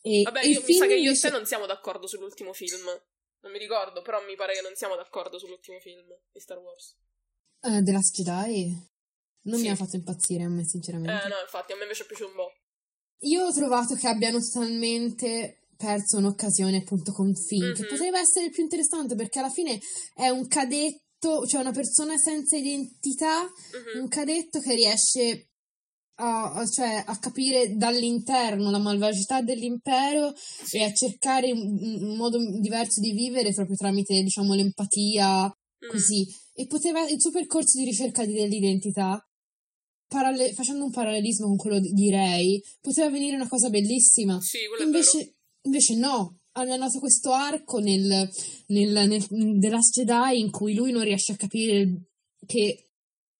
[0.01, 2.85] E Vabbè, io, mi sa che io e te non siamo d'accordo sull'ultimo film.
[3.41, 6.97] Non mi ricordo, però mi pare che non siamo d'accordo sull'ultimo film di Star Wars.
[7.61, 8.88] Eh, The Last Jedi
[9.49, 9.65] non Sì.
[9.65, 11.25] mi ha fatto impazzire a me, sinceramente.
[11.25, 12.51] Eh, no, infatti, a me invece è piaciuto un po'.
[13.27, 17.87] Io ho trovato che abbiano totalmente perso un'occasione appunto con Finn, che Mhm.
[17.89, 19.79] poteva essere più interessante perché alla fine
[20.13, 24.01] è un cadetto, cioè una persona senza identità, Mhm.
[24.01, 25.45] un cadetto che riesce
[26.21, 30.33] a, cioè, a capire dall'interno la malvagità dell'impero
[30.71, 35.45] e a cercare un, un modo diverso di vivere proprio tramite, diciamo, l'empatia,
[35.85, 35.87] Mm.
[35.87, 36.27] così.
[36.53, 39.17] E poteva, il suo percorso di ricerca dell'identità,
[40.09, 44.37] paralle- facendo un parallelismo con quello di Rey, poteva venire una cosa bellissima.
[44.41, 48.29] Sì, Invece, invece no, hanno dato questo arco nel,
[48.67, 49.25] nel, nel
[49.59, 52.07] The Last Jedi in cui lui non riesce a capire
[52.45, 52.89] che,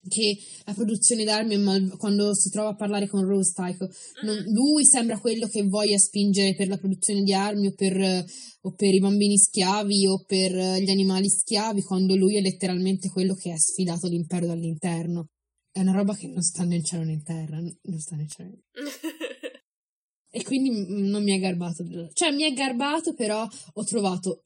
[0.07, 4.34] che la produzione d'armi è mal- quando si trova a parlare con Rose Tycho, vero.
[4.34, 8.26] non- lui sembra quello che voglia spingere per la produzione di armi o per,
[8.61, 13.09] o per i bambini schiavi o per eh, gli animali schiavi, quando lui è letteralmente
[13.09, 15.30] quello che ha sfidato l'impero dall'interno.
[15.72, 18.24] È una roba che non sta né in cielo né in terra, non sta né
[18.24, 18.63] in cielo
[20.32, 20.70] e quindi
[21.09, 21.84] non mi è garbato.
[22.13, 24.45] Cioè, mi è garbato, però ho trovato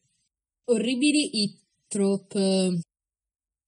[0.66, 2.80] orribili i trope eh,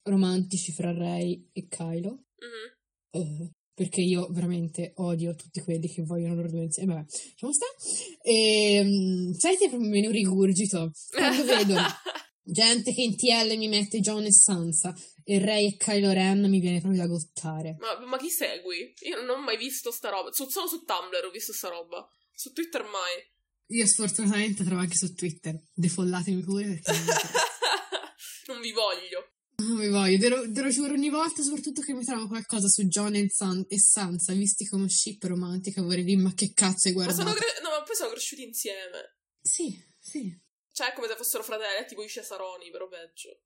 [0.03, 2.25] romantici fra Ray e Kylo.
[2.37, 3.21] Mhm.
[3.21, 6.93] eh, perché io veramente odio tutti quelli che vogliono loro due insieme.
[6.93, 7.73] Vabbè, lasciamo stare.
[8.21, 11.75] E, mm, sai che proprio me ne rigurgito quando vedo
[12.41, 14.95] gente che in TL mi mette John e Sansa
[15.27, 17.75] e Ray e Kylo Ren mi viene proprio da gottare.
[17.79, 18.93] Ma, ma chi segui?
[18.99, 20.31] Io non ho mai visto sta roba.
[20.31, 22.07] Su- solo su Tumblr ho visto sta roba.
[22.33, 23.33] Su Twitter mai.
[23.69, 25.59] Io sfortunatamente trovo anche su Twitter.
[25.73, 26.91] Defollatemi pure perché
[28.47, 29.31] non vi voglio.
[29.57, 32.67] Non mi voglio, te lo, te lo giuro ogni volta, soprattutto che mi trovo qualcosa
[32.67, 36.89] su John e, San- e Sansa, visti come ship romantica, vorrei dire, ma che cazzo
[36.89, 37.21] hai Ma guardato?
[37.29, 39.15] sono cre- no, ma poi sono cresciuti insieme.
[39.41, 40.37] Sì, sì.
[40.73, 43.43] Cioè, è come se fossero fratelli, tipo i Cesaroni, però peggio.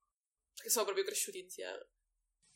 [0.60, 1.88] Perché sono proprio cresciuti insieme.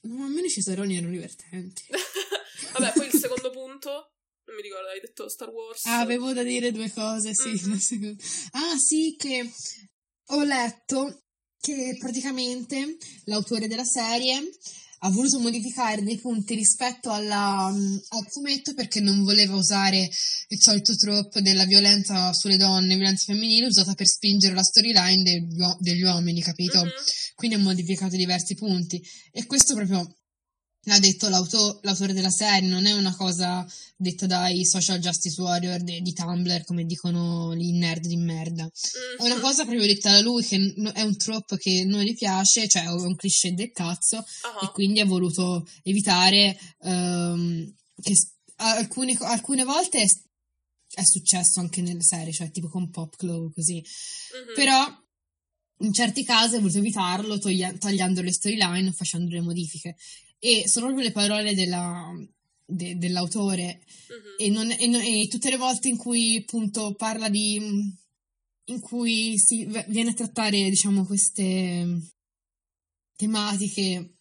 [0.02, 1.86] No, almeno i Cesaroni erano divertenti.
[2.74, 4.12] Vabbè, poi il secondo punto.
[4.46, 5.86] Non mi ricordo, hai detto Star Wars.
[5.86, 7.52] Ah, avevo da dire due cose, sì.
[7.52, 7.78] Mhm.
[7.78, 8.24] seconda.
[8.52, 9.50] Ah, sì, che
[10.28, 11.24] ho letto
[11.62, 14.50] che praticamente l'autore della serie
[15.06, 19.98] ha voluto modificare dei punti rispetto alla, mm, al fumetto perché non voleva usare
[20.48, 25.60] il solito trope della violenza sulle donne, violenza femminile usata per spingere la storyline degli,
[25.60, 26.84] uo- degli uomini, capito?
[26.84, 26.92] Mhm.
[27.36, 29.02] Quindi ha modificato diversi punti
[29.32, 30.08] e questo proprio
[30.86, 33.66] l'ha detto l'auto- l'autore della serie, non è una cosa
[33.96, 38.66] detta dai social justice warrior de- di Tumblr come dicono i nerd di merda.
[39.18, 39.42] È una Mhm.
[39.42, 40.58] cosa proprio detta da lui che
[40.94, 44.72] è un trope che non gli piace, cioè è un cliché del cazzo Ah, e
[44.74, 48.14] quindi ha voluto evitare ehm, che
[48.58, 50.06] alcune, alcune volte è,
[50.96, 53.76] è successo anche nelle serie, cioè tipo con Pop Glow così.
[53.76, 54.54] mhm.
[54.56, 54.86] Però
[55.80, 59.96] in certi casi ha voluto evitarlo toglia- tagliando le storyline o facendo le modifiche.
[60.46, 62.12] E sono proprio le parole della-
[62.66, 63.80] de- dell'autore.
[64.10, 64.36] Mhm.
[64.46, 68.02] E, non- e non- e tutte le volte in cui appunto parla di.
[68.68, 71.86] in cui si viene a trattare, diciamo, queste
[73.16, 74.16] tematiche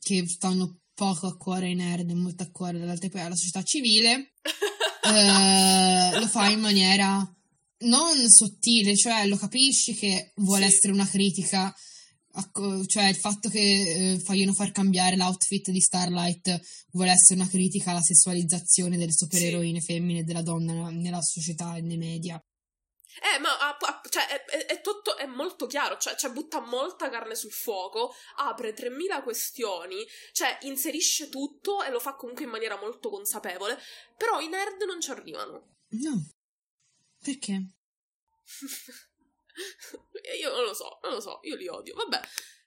[0.00, 3.62] che stanno poco a cuore ai nerd e molto a cuore dall'altra parte alla società
[3.62, 4.32] civile,
[5.04, 7.18] eh, lo fa in maniera
[7.84, 10.74] non sottile, cioè lo capisci che vuole Sì.
[10.74, 11.72] essere una critica,
[12.86, 16.60] cioè il fatto che eh, vogliono far cambiare l'outfit di Starlight
[16.92, 21.76] vuole essere una critica alla sessualizzazione delle supereroine femmine e della donna nella, nella società
[21.76, 22.42] e nei media.
[23.20, 26.60] Eh, ma ah, ah, cioè, è, è- è tutto è molto chiaro, cioè, cioè butta
[26.60, 32.50] molta carne sul fuoco, apre 3000 questioni, cioè inserisce tutto e lo fa comunque in
[32.50, 33.78] maniera molto consapevole,
[34.16, 35.74] però i nerd non ci arrivano.
[35.90, 36.26] No.
[37.22, 37.66] Perché?
[40.24, 42.20] E io non lo so, non lo so, io li odio, vabbè.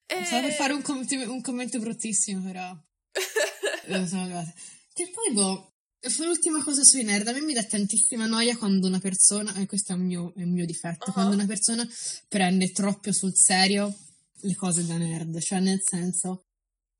[0.08, 2.76] Eh, Stavo per fare un commento, un commento bruttissimo, però.
[3.88, 4.54] eh, sono arrivata.
[4.94, 5.74] Che poi, boh,
[6.20, 9.94] l'ultima cosa sui nerd, a me mi dà tantissima noia quando una persona, e questo
[9.94, 11.14] è un mio, è un mio difetto, uh-huh.
[11.14, 11.88] quando una persona
[12.28, 13.94] prende troppo sul serio
[14.42, 16.46] le cose da nerd, cioè nel senso,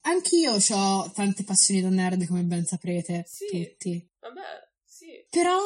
[0.02, 4.10] anch'io ho tante passioni da nerd come ben saprete, sì, tutti.
[4.20, 4.42] Vabbè,
[4.84, 5.26] sì.
[5.30, 5.60] Però,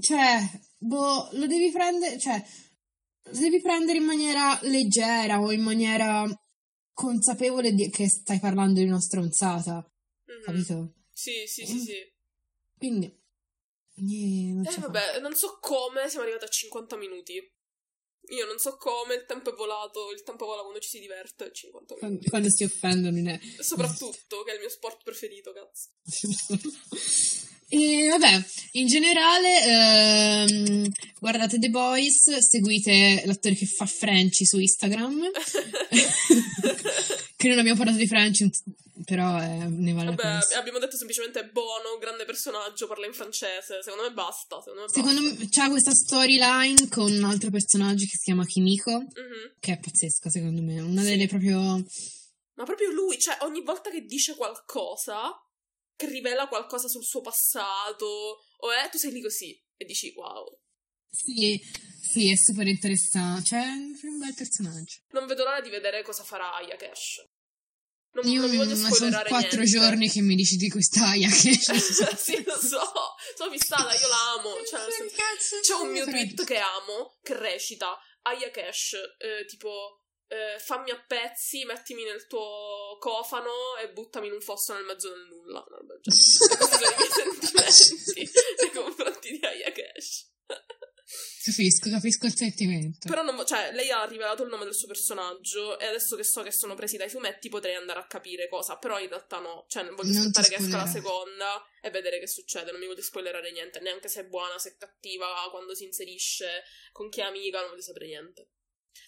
[0.00, 0.38] cioè,
[0.78, 2.42] boh, lo devi prendere, cioè,
[3.32, 6.26] devi prendere in maniera leggera o in maniera
[6.92, 9.74] consapevole di, che stai parlando di una stronzata,
[10.30, 10.42] mm-hmm.
[10.42, 10.94] capito?
[11.12, 12.12] Sì, sì, sì, sì.
[12.76, 17.34] Quindi, eh, non eh, vabbè, non so come siamo arrivati a 50 minuti.
[18.30, 21.50] Io non so come, il tempo è volato, il tempo vola quando ci si diverte,
[21.50, 22.28] 50 minuti.
[22.28, 23.40] Quando, si offendono, ne...
[23.58, 25.88] Soprattutto, che è il mio sport preferito, cazzo.
[27.70, 30.90] e vabbè, in generale, ehm,
[31.20, 35.30] guardate The Boys, seguite l'attore che fa Frenchy su Instagram.
[37.36, 38.50] che non abbiamo parlato di Frenchy,
[39.04, 40.58] però eh, ne vale Vabbè, la pena.
[40.58, 43.82] abbiamo detto semplicemente è buono, grande personaggio, parla in francese.
[43.82, 44.60] Secondo me basta.
[44.60, 45.38] Secondo me, secondo basta.
[45.38, 49.52] me c'ha questa storyline con un altro personaggio che si chiama Kimiko, mm-hmm.
[49.60, 50.80] che è pazzesca, secondo me.
[50.80, 51.08] Una sì.
[51.08, 51.84] delle proprio.
[52.54, 55.30] Ma proprio lui, cioè, ogni volta che dice qualcosa,
[55.98, 58.06] che rivela qualcosa sul suo passato,
[58.58, 60.60] o è, tu sei lì così e dici wow.
[61.10, 61.60] Sì,
[62.00, 63.48] sì, è super interessante.
[63.48, 65.00] Cioè, è un bel personaggio.
[65.10, 67.26] Non vedo l'ora di vedere cosa farà Aya Cash.
[68.12, 69.64] Non, Io non mi voglio sono quattro niente.
[69.64, 72.14] giorni che mi dici di questa Aya Cash.
[72.14, 72.80] sì, lo so.
[73.36, 74.54] Sono fissata, io la amo.
[74.64, 74.80] Cioè,
[75.62, 79.97] c'è un mio tweet che amo che recita Aya Cash, eh, tipo
[80.28, 85.08] eh, fammi a pezzi, mettimi nel tuo cofano e buttami in un fosso nel mezzo
[85.08, 85.64] del nulla.
[85.68, 86.10] Vabbè, già.
[86.10, 90.26] Questi sono i miei sentimenti nei confronti di Aya Cash.
[91.42, 93.08] Capisco, capisco il sentimento.
[93.08, 96.42] Però non, cioè, lei ha rivelato il nome del suo personaggio e adesso che so
[96.42, 99.84] che sono presi dai fumetti potrei andare a capire cosa, però in realtà no, cioè
[99.88, 103.50] voglio non aspettare che esca la seconda e vedere che succede, non mi voglio spoilerare
[103.50, 107.60] niente, neanche se è buona, se è cattiva, quando si inserisce, con chi è amica,
[107.60, 108.50] non voglio sapere niente.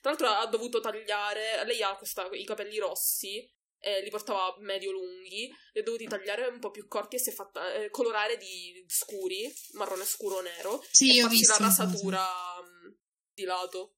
[0.01, 4.93] Tra l'altro ha dovuto tagliare, lei ha questa, i capelli rossi eh, li portava medio
[4.93, 8.37] lunghi, li ho dovuti tagliare un po' più corti e si è fatta eh, colorare
[8.37, 12.93] di scuri, marrone scuro o nero, sì, e ho visto la rasatura mh, mm,
[13.35, 13.95] di lato.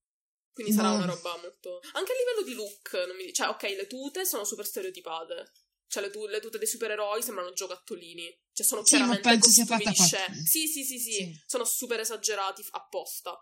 [0.53, 1.80] Quindi sarà una roba molto...
[1.93, 3.32] Anche a livello di look, non mi...
[3.32, 5.51] cioè ok, le tute sono super stereotipate.
[5.86, 8.38] Cioè le, tu- le tute dei supereroi sembrano giocattolini.
[8.53, 9.97] Cioè sono sì, chiaramente ma penso sia fatta di.
[10.45, 13.34] Sì, sì, sì, sì, sì, sono super esagerati apposta.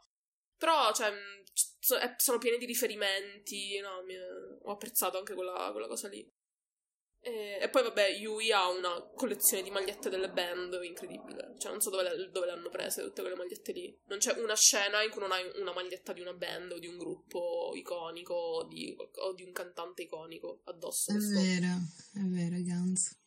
[0.61, 3.81] Però, cioè, mm, sono pieni di riferimenti.
[3.81, 4.05] No,
[4.63, 6.31] ho apprezzato anche quella, quella cosa lì.
[7.23, 11.55] E, e, poi vabbè, Yui ha una collezione di magliette delle band incredibile.
[11.57, 13.99] Cioè, non so dove le, dove le, hanno prese tutte quelle magliette lì.
[14.09, 16.87] Non c'è una scena in cui non hai una maglietta di una band o di
[16.87, 21.13] un gruppo iconico o di, o di un cantante iconico addosso.
[21.13, 21.79] È vero,
[22.13, 23.19] è vero, Gans.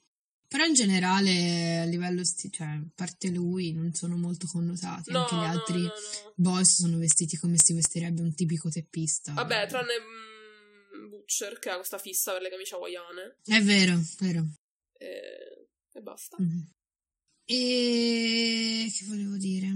[0.54, 5.12] Però in generale a livello sti- cioè, a parte lui, non sono molto connotati.
[5.12, 9.34] No, Anche gli altri no, no, boss sono vestiti come si vestirebbe un tipico teppista.
[9.34, 9.94] Vabbè, tranne
[11.10, 13.38] Butcher che ha questa fissa per le camicie hawaiane.
[13.44, 14.46] È vero, vero.
[14.96, 16.38] E, e basta.
[16.40, 16.62] Mm-hmm.
[17.46, 19.72] E che volevo dire?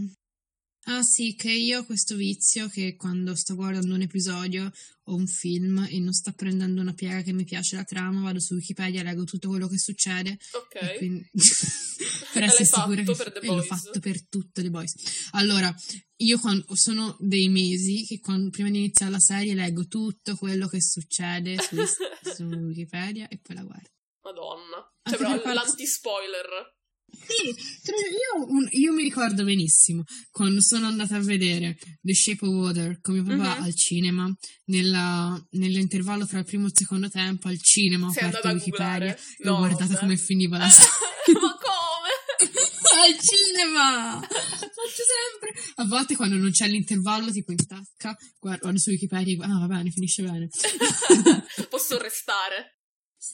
[0.89, 4.71] Ah sì, che io ho questo vizio che quando sto guardando un episodio
[5.03, 8.39] o un film e non sto prendendo una piega che mi piace la trama, vado
[8.39, 10.38] su Wikipedia, leggo tutto quello che succede.
[10.53, 10.97] Ok.
[10.97, 11.29] Quindi...
[12.31, 14.93] per essere sicura che per l'ho fatto per tutte le boys.
[15.31, 15.73] Allora,
[16.17, 20.69] io quando, sono dei mesi che quando, prima di iniziare la serie leggo tutto quello
[20.69, 21.75] che succede su,
[22.33, 23.89] su Wikipedia e poi la guardo.
[24.21, 24.93] Madonna.
[25.03, 26.76] Cioè, però l'anti-spoiler.
[27.10, 32.99] Sì, io, io, mi ricordo benissimo quando sono andata a vedere The Shape of Water
[32.99, 33.66] con mio papà uh-huh.
[33.66, 34.34] al cinema,
[34.66, 39.49] nella, nell'intervallo fra il primo e il secondo tempo al cinema, ho aperto Wikipedia e
[39.49, 39.99] ho guardato vabbè.
[39.99, 41.16] come finiva la storia.
[41.39, 42.51] Ma come?
[43.08, 44.20] al cinema!
[44.20, 45.62] Faccio sempre.
[45.76, 49.60] A volte quando non c'è l'intervallo, tipo in tasca, guardo su Wikipedia e dico, ah
[49.60, 50.49] va bene, finisce bene.
[51.70, 52.80] Posso restare.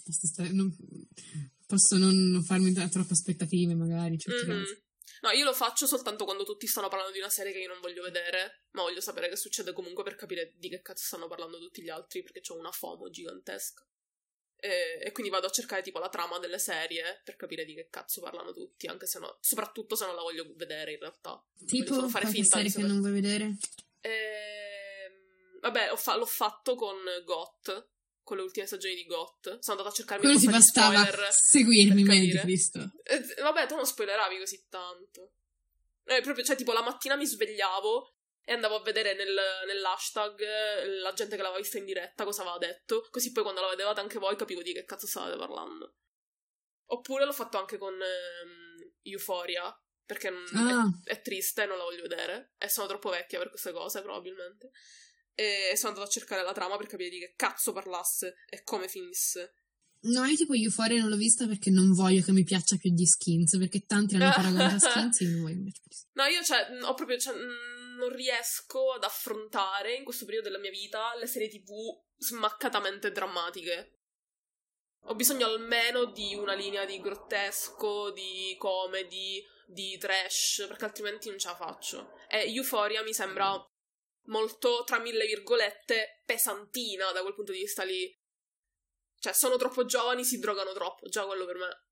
[0.03, 0.73] Posso stare, non,
[1.65, 4.17] posso non, non farmi troppe aspettative, magari.
[4.29, 4.63] Mm-hmm.
[5.23, 7.79] No, io lo faccio soltanto quando tutti stanno parlando di una serie che io non
[7.79, 11.59] voglio vedere, ma voglio sapere che succede comunque per capire di che cazzo stanno parlando
[11.59, 13.87] tutti gli altri, perché ho una FOMO gigantesca.
[14.57, 17.87] E, e, quindi vado a cercare tipo la trama delle serie per capire di che
[17.89, 21.41] cazzo parlano tutti, anche se no, soprattutto se non la voglio vedere in realtà.
[21.65, 23.57] Tipo fare finta serie che non vuoi vedere?
[24.01, 24.09] E...
[24.09, 27.91] Ehm, vabbè, fa- l'ho fatto con GOT,
[28.23, 29.59] con le ultime stagioni di GOT.
[29.59, 32.03] Sono andata a cercarmi Quello ti bastava seguirmi,
[32.39, 32.91] Cristo.
[33.03, 35.33] Eh, vabbè, tu non spoileravi così tanto.
[36.05, 38.15] Eh, proprio, cioè, tipo, la mattina mi svegliavo
[38.45, 39.33] e andavo a vedere nel,
[39.67, 43.07] nell'hashtag eh, la gente che l'aveva vista in diretta cosa aveva detto.
[43.09, 45.95] Così poi quando la vedevate anche voi capivo di che cazzo stavate parlando.
[46.87, 49.73] Oppure l'ho fatto anche con ehm, Euphoria,
[50.05, 51.01] perché non- Ah.
[51.05, 52.53] è, è triste e non la voglio vedere.
[52.57, 54.71] E sono troppo vecchia per queste cose, probabilmente.
[55.35, 58.87] E sono andata a cercare la trama per capire di che cazzo parlasse e come
[58.87, 59.55] finisse.
[60.03, 63.05] No, io tipo Euphoria non l'ho vista perché non voglio che mi piaccia più di
[63.05, 65.71] Skins, perché tanti l'hanno paragonata a Skins e io non voglio più.
[66.13, 70.71] No, io cioè, ho proprio, cioè, non riesco ad affrontare in questo periodo della mia
[70.71, 71.71] vita le serie tv
[72.17, 73.99] smaccatamente drammatiche.
[75.05, 81.39] Ho bisogno almeno di una linea di grottesco, di comedy, di trash, perché altrimenti non
[81.39, 82.11] ce la faccio.
[82.29, 83.53] E Euphoria mi sembra
[84.25, 88.11] molto, tra mille virgolette, pesantina da quel punto di vista lì.
[89.19, 91.07] Cioè, sono troppo giovani, si drogano troppo.
[91.07, 91.85] Già quello per me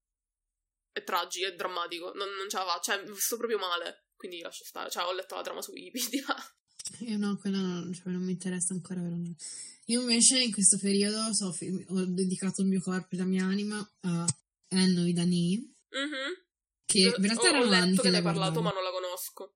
[0.92, 2.12] è tragico, è drammatico.
[2.14, 4.08] Non, non ce la faccio, cioè, sto proprio male.
[4.16, 4.90] Quindi lascio stare.
[4.90, 6.26] Cioè, ho letto la trama su Wikipedia.
[7.08, 9.44] Io no, quella non, cioè, non mi interessa ancora veramente.
[9.86, 13.78] Io invece in questo periodo so, ho dedicato il mio corpo e la mia anima
[14.02, 14.26] a
[14.68, 15.58] Enno Idani,
[15.90, 16.46] Mhm.
[16.86, 18.62] che in realtà ho, ho letto che ne hai parlato, guardavo.
[18.62, 19.56] ma non la conosco.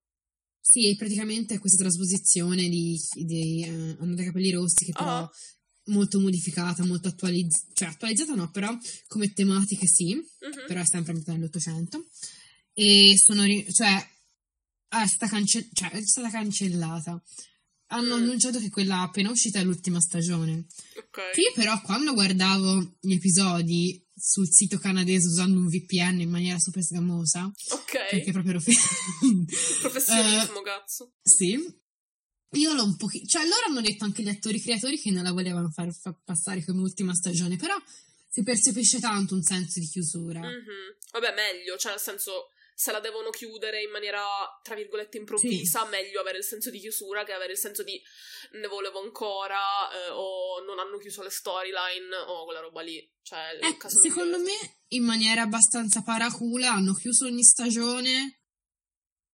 [0.68, 5.30] Sì, praticamente questa trasposizione di, di eh, Anna capelli rossi che però Ah.
[5.86, 10.64] molto modificata, molto attualizzata, cioè attualizzata no, però come tematiche sì, Mhm.
[10.66, 12.06] però è sempre a metà dell'Ottocento.
[12.74, 13.94] E sono, ri- cioè,
[14.88, 17.22] è stata, cance- cioè, è stata cancellata.
[17.88, 18.22] Hanno Mm.
[18.22, 20.66] annunciato che quella appena uscita è l'ultima stagione.
[20.96, 21.30] Ok.
[21.32, 26.58] Che io però quando guardavo gli episodi sul sito canadese usando un VPN in maniera
[26.58, 27.92] super sgamosa, Ok.
[28.10, 28.72] perché proprio ero fe-
[29.80, 31.12] Professionismo, Eh, cazzo.
[31.22, 31.52] sì.
[32.52, 33.26] Io l'ho un pochino.
[33.26, 36.64] Cioè, loro hanno detto anche gli attori creatori che non la volevano far, far passare
[36.64, 37.74] come ultima stagione, però
[38.28, 40.40] si percepisce tanto un senso di chiusura.
[40.40, 40.96] Mhm.
[41.12, 42.48] Vabbè, meglio, cioè nel senso,
[42.78, 44.22] se la devono chiudere in maniera,
[44.62, 47.98] tra virgolette, improvvisa, meglio avere il senso di chiusura che avere il senso di
[48.52, 49.56] ne volevo ancora,
[49.90, 53.02] eh, o non hanno chiuso le storyline, o quella roba lì.
[53.22, 54.52] Cioè, Eh, secondo me,
[54.88, 58.42] in maniera abbastanza paracula, hanno chiuso ogni stagione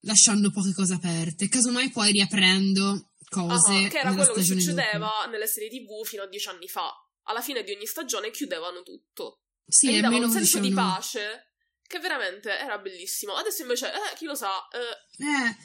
[0.03, 1.49] lasciando poche cose aperte.
[1.49, 3.87] Casomai poi riaprendo cose.
[3.87, 4.71] Ah, che era quello che stagione dopo.
[4.73, 6.93] succedeva nelle serie tv fino a dieci anni fa.
[7.25, 9.41] Alla fine di ogni stagione chiudevano tutto.
[9.67, 11.52] Sì, e dava un senso di dicevano- pace
[11.93, 13.35] che veramente era bellissimo.
[13.35, 15.57] Adesso invece, eh, chi lo sa, eh, Eh,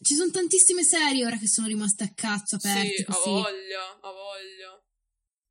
[0.00, 3.30] ci sono tantissime serie ora che sono rimaste a cazzo aperte sì, così.
[3.30, 4.84] voglia, ha voglia.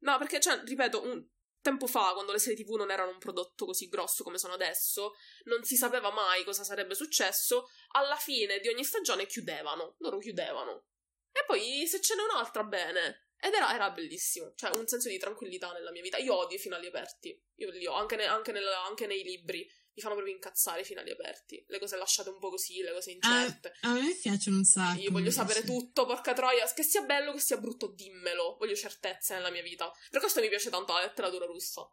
[0.03, 1.22] No, perché, cioè, ripeto, un
[1.59, 5.16] tempo fa, quando le serie tv non erano un prodotto così grosso come sono adesso,
[5.45, 10.86] non si sapeva mai cosa sarebbe successo, alla fine di ogni stagione chiudevano, loro chiudevano.
[11.34, 13.32] E poi se ce n'è un'altra, bene.
[13.38, 16.18] Ed era, era bellissimo, cioè un senso di tranquillità nella mia vita.
[16.18, 19.68] Io odio i finali aperti, io li ho, anche, ne- anche nel- anche nei libri.
[19.95, 21.63] Mi fanno proprio incazzare i finali aperti.
[21.69, 23.73] Le cose lasciate un po' così, le cose incerte.
[23.81, 24.99] A me piacciono un sacco.
[24.99, 26.65] Io voglio sapere tutto, porca troia.
[26.65, 28.57] Che sia bello, che sia brutto, dimmelo.
[28.59, 29.89] Voglio certezze nella mia vita.
[30.11, 31.89] Per questo mi piace tanto la letteratura russa.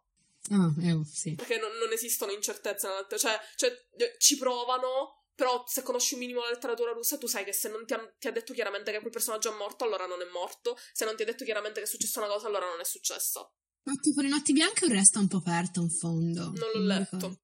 [0.49, 1.35] Ah, eh, sì.
[1.35, 3.39] Perché non, non esistono incertezze nella letteratura.
[3.55, 5.21] Cioè, cioè, eh, ci provano.
[5.33, 8.15] Però se conosci un minimo la letteratura russa, tu sai che se non ti ha,
[8.19, 10.77] ti ha detto chiaramente che quel personaggio è morto, allora non è morto.
[10.91, 13.49] Se non ti ha detto chiaramente che è successa una cosa, allora non è successa.
[13.85, 16.51] Ma tipo le notti bianche resta un po' aperto in fondo.
[16.51, 17.39] Non l'ho letto.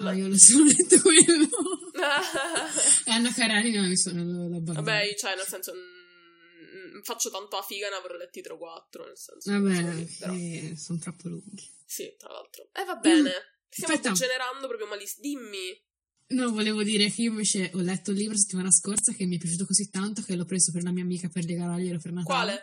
[0.00, 0.16] Letto.
[0.18, 1.48] io l'ho solo letto quello.
[3.06, 4.82] Anna Karenina mi sono l'ho abbandonato.
[4.82, 5.72] Vabbè, cioè, nel senso.
[5.74, 9.04] mm, mm, faccio tanto a figa, ne avrò letti 3 o 4.
[9.04, 9.50] Nel senso.
[9.50, 10.32] Vabbè, insomma, però.
[10.34, 11.70] eh, sono troppo lunghi.
[11.86, 12.68] Sì, tra l'altro.
[12.72, 13.32] E va bene.
[13.68, 14.12] Stiamo aspetta.
[14.14, 15.20] generando proprio malissimo.
[15.22, 15.82] Dimmi.
[16.26, 19.38] No, volevo dire che io invece ho letto il libro settimana scorsa che mi è
[19.38, 22.62] piaciuto così tanto che l'ho preso per la mia amica per regalarglielo per Natale.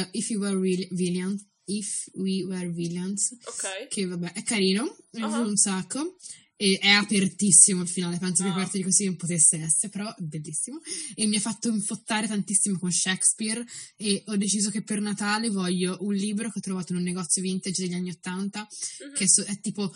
[0.00, 1.46] Eh, If You Were Real- Valiant.
[1.66, 3.36] If We Were Villains.
[3.44, 3.88] Ok.
[3.88, 6.16] Che vabbè, è carino, mi è piaciuto un sacco.
[6.56, 8.52] E è apertissimo il finale, penso che Ah.
[8.52, 10.78] aperto di così non potesse essere, però è bellissimo.
[11.16, 13.64] E mi ha fatto infottare tantissimo con Shakespeare
[13.96, 17.42] e ho deciso che per Natale voglio un libro che ho trovato in un negozio
[17.42, 18.60] vintage degli anni Ottanta,
[19.08, 19.14] Mhm.
[19.14, 19.92] che so- è tipo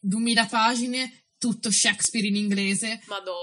[0.00, 3.00] 2000 pagine, tutto Shakespeare in inglese.
[3.06, 3.36] Madò.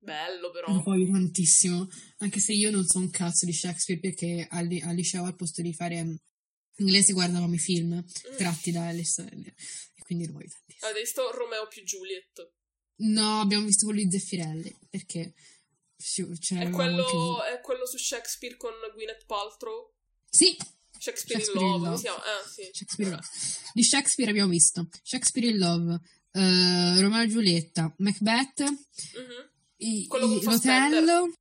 [0.00, 0.72] Bello, però.
[0.72, 4.94] Lo voglio tantissimo, anche se io non so un cazzo di Shakespeare perché al, al
[4.94, 6.20] liceo al posto di fare
[6.78, 8.36] inglese guardavamo i film Mm.
[8.36, 9.54] tratti dalle storie
[9.94, 10.86] e quindi lo voglio tantissimo.
[10.90, 12.52] Avete visto Romeo più Juliet?
[13.00, 15.34] No, abbiamo visto quello di Zeffirelli perché
[16.00, 19.92] È quello, è quello su Shakespeare con Gwyneth Paltrow?
[20.30, 20.56] Sì,
[20.96, 21.96] Shakespeare, Shakespeare in in Love, come Love.
[21.96, 22.22] si chiama?
[22.24, 22.68] Eh, sì.
[22.72, 23.26] Shakespeare in Love.
[23.72, 26.00] Di Shakespeare abbiamo visto Shakespeare in Love,
[26.32, 29.50] eh, Romeo e Giulietta, Macbeth, Mhm.
[29.78, 31.32] i- Quello i- l'Otello.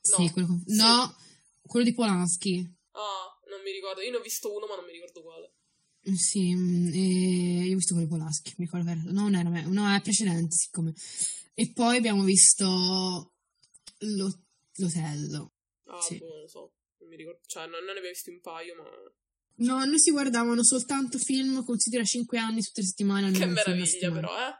[0.00, 0.30] Sì, No.
[0.32, 0.76] quello con- Sì.
[0.76, 1.16] no,
[1.62, 2.74] quello di Polanski.
[2.92, 4.00] Ah, non mi ricordo.
[4.00, 5.52] Io ne ho visto uno, ma non mi ricordo quale.
[6.16, 8.92] Sì, mm, io ho visto quello di Polanski, mi ricordo.
[9.10, 10.92] No, non era me, no, è precedente, siccome.
[11.54, 13.32] E poi abbiamo visto
[13.98, 14.42] lo-
[14.76, 15.52] l'Otello.
[15.86, 16.18] Ah, Sì.
[16.18, 16.72] boh, non lo so.
[16.98, 17.40] Non mi ricordo.
[17.46, 18.84] Cioè, non, ne avevo visto un paio, ma...
[19.56, 23.30] No, noi si guardavano soltanto film, considera 5 anni tutte le settimane.
[23.30, 24.52] Che almeno meraviglia, però, eh?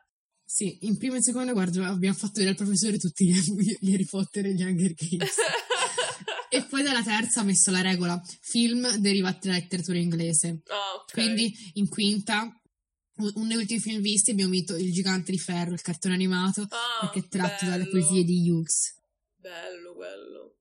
[0.47, 3.34] Sì, in prima e seconda, guarda, abbiamo fatto vedere al professore tutti gli,
[3.80, 5.34] gli Harry Potter e gli Hunger Games.
[6.55, 10.62] e poi dalla terza ha messo la regola, film derivati dalla letteratura inglese.
[10.68, 11.12] ah, ok.
[11.12, 12.48] Quindi in quinta,
[13.16, 16.98] uno dei ultimi film visti abbiamo visto Il gigante di ferro, il cartone animato, Ah,
[17.00, 17.90] perché tratto dalle bello.
[17.90, 18.94] poesie di Hughes.
[19.36, 20.57] Bello, quello.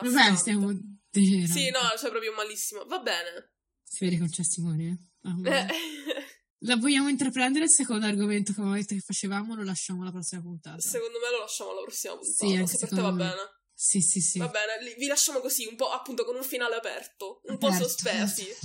[0.00, 0.70] Vabbè, stiamo
[1.10, 1.52] degenerando.
[1.52, 2.84] Sì, no, cioè proprio malissimo.
[2.84, 3.52] Va bene.
[3.82, 5.28] Si vede con testimone, eh?
[5.28, 5.66] Ah, Eh.
[6.62, 10.42] La vogliamo intraprendere il secondo argomento che avevamo detto che facevamo lo lasciamo alla prossima
[10.42, 10.80] puntata?
[10.80, 12.46] secondo me lo lasciamo alla prossima puntata.
[12.46, 13.16] Sì, anche se per te va me.
[13.16, 13.40] bene.
[13.80, 14.38] Sì, sì, sì.
[14.40, 17.86] Va bene, vi lasciamo così, un po' appunto con un finale aperto, un po' Aperto.
[17.86, 18.48] sospesi.
[18.48, 18.56] Eh?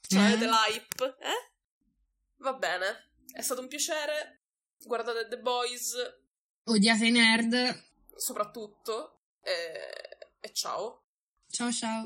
[0.00, 0.24] Cioè, Eh?
[0.24, 1.16] avete l'hype?
[1.20, 1.52] Eh?
[2.38, 3.10] Va bene.
[3.30, 4.44] È stato un piacere.
[4.78, 5.92] Guardate The Boys,
[6.64, 7.82] Odiate i nerd.
[8.16, 9.24] soprattutto.
[9.42, 11.04] E, e ciao.
[11.50, 12.04] Ciao ciao.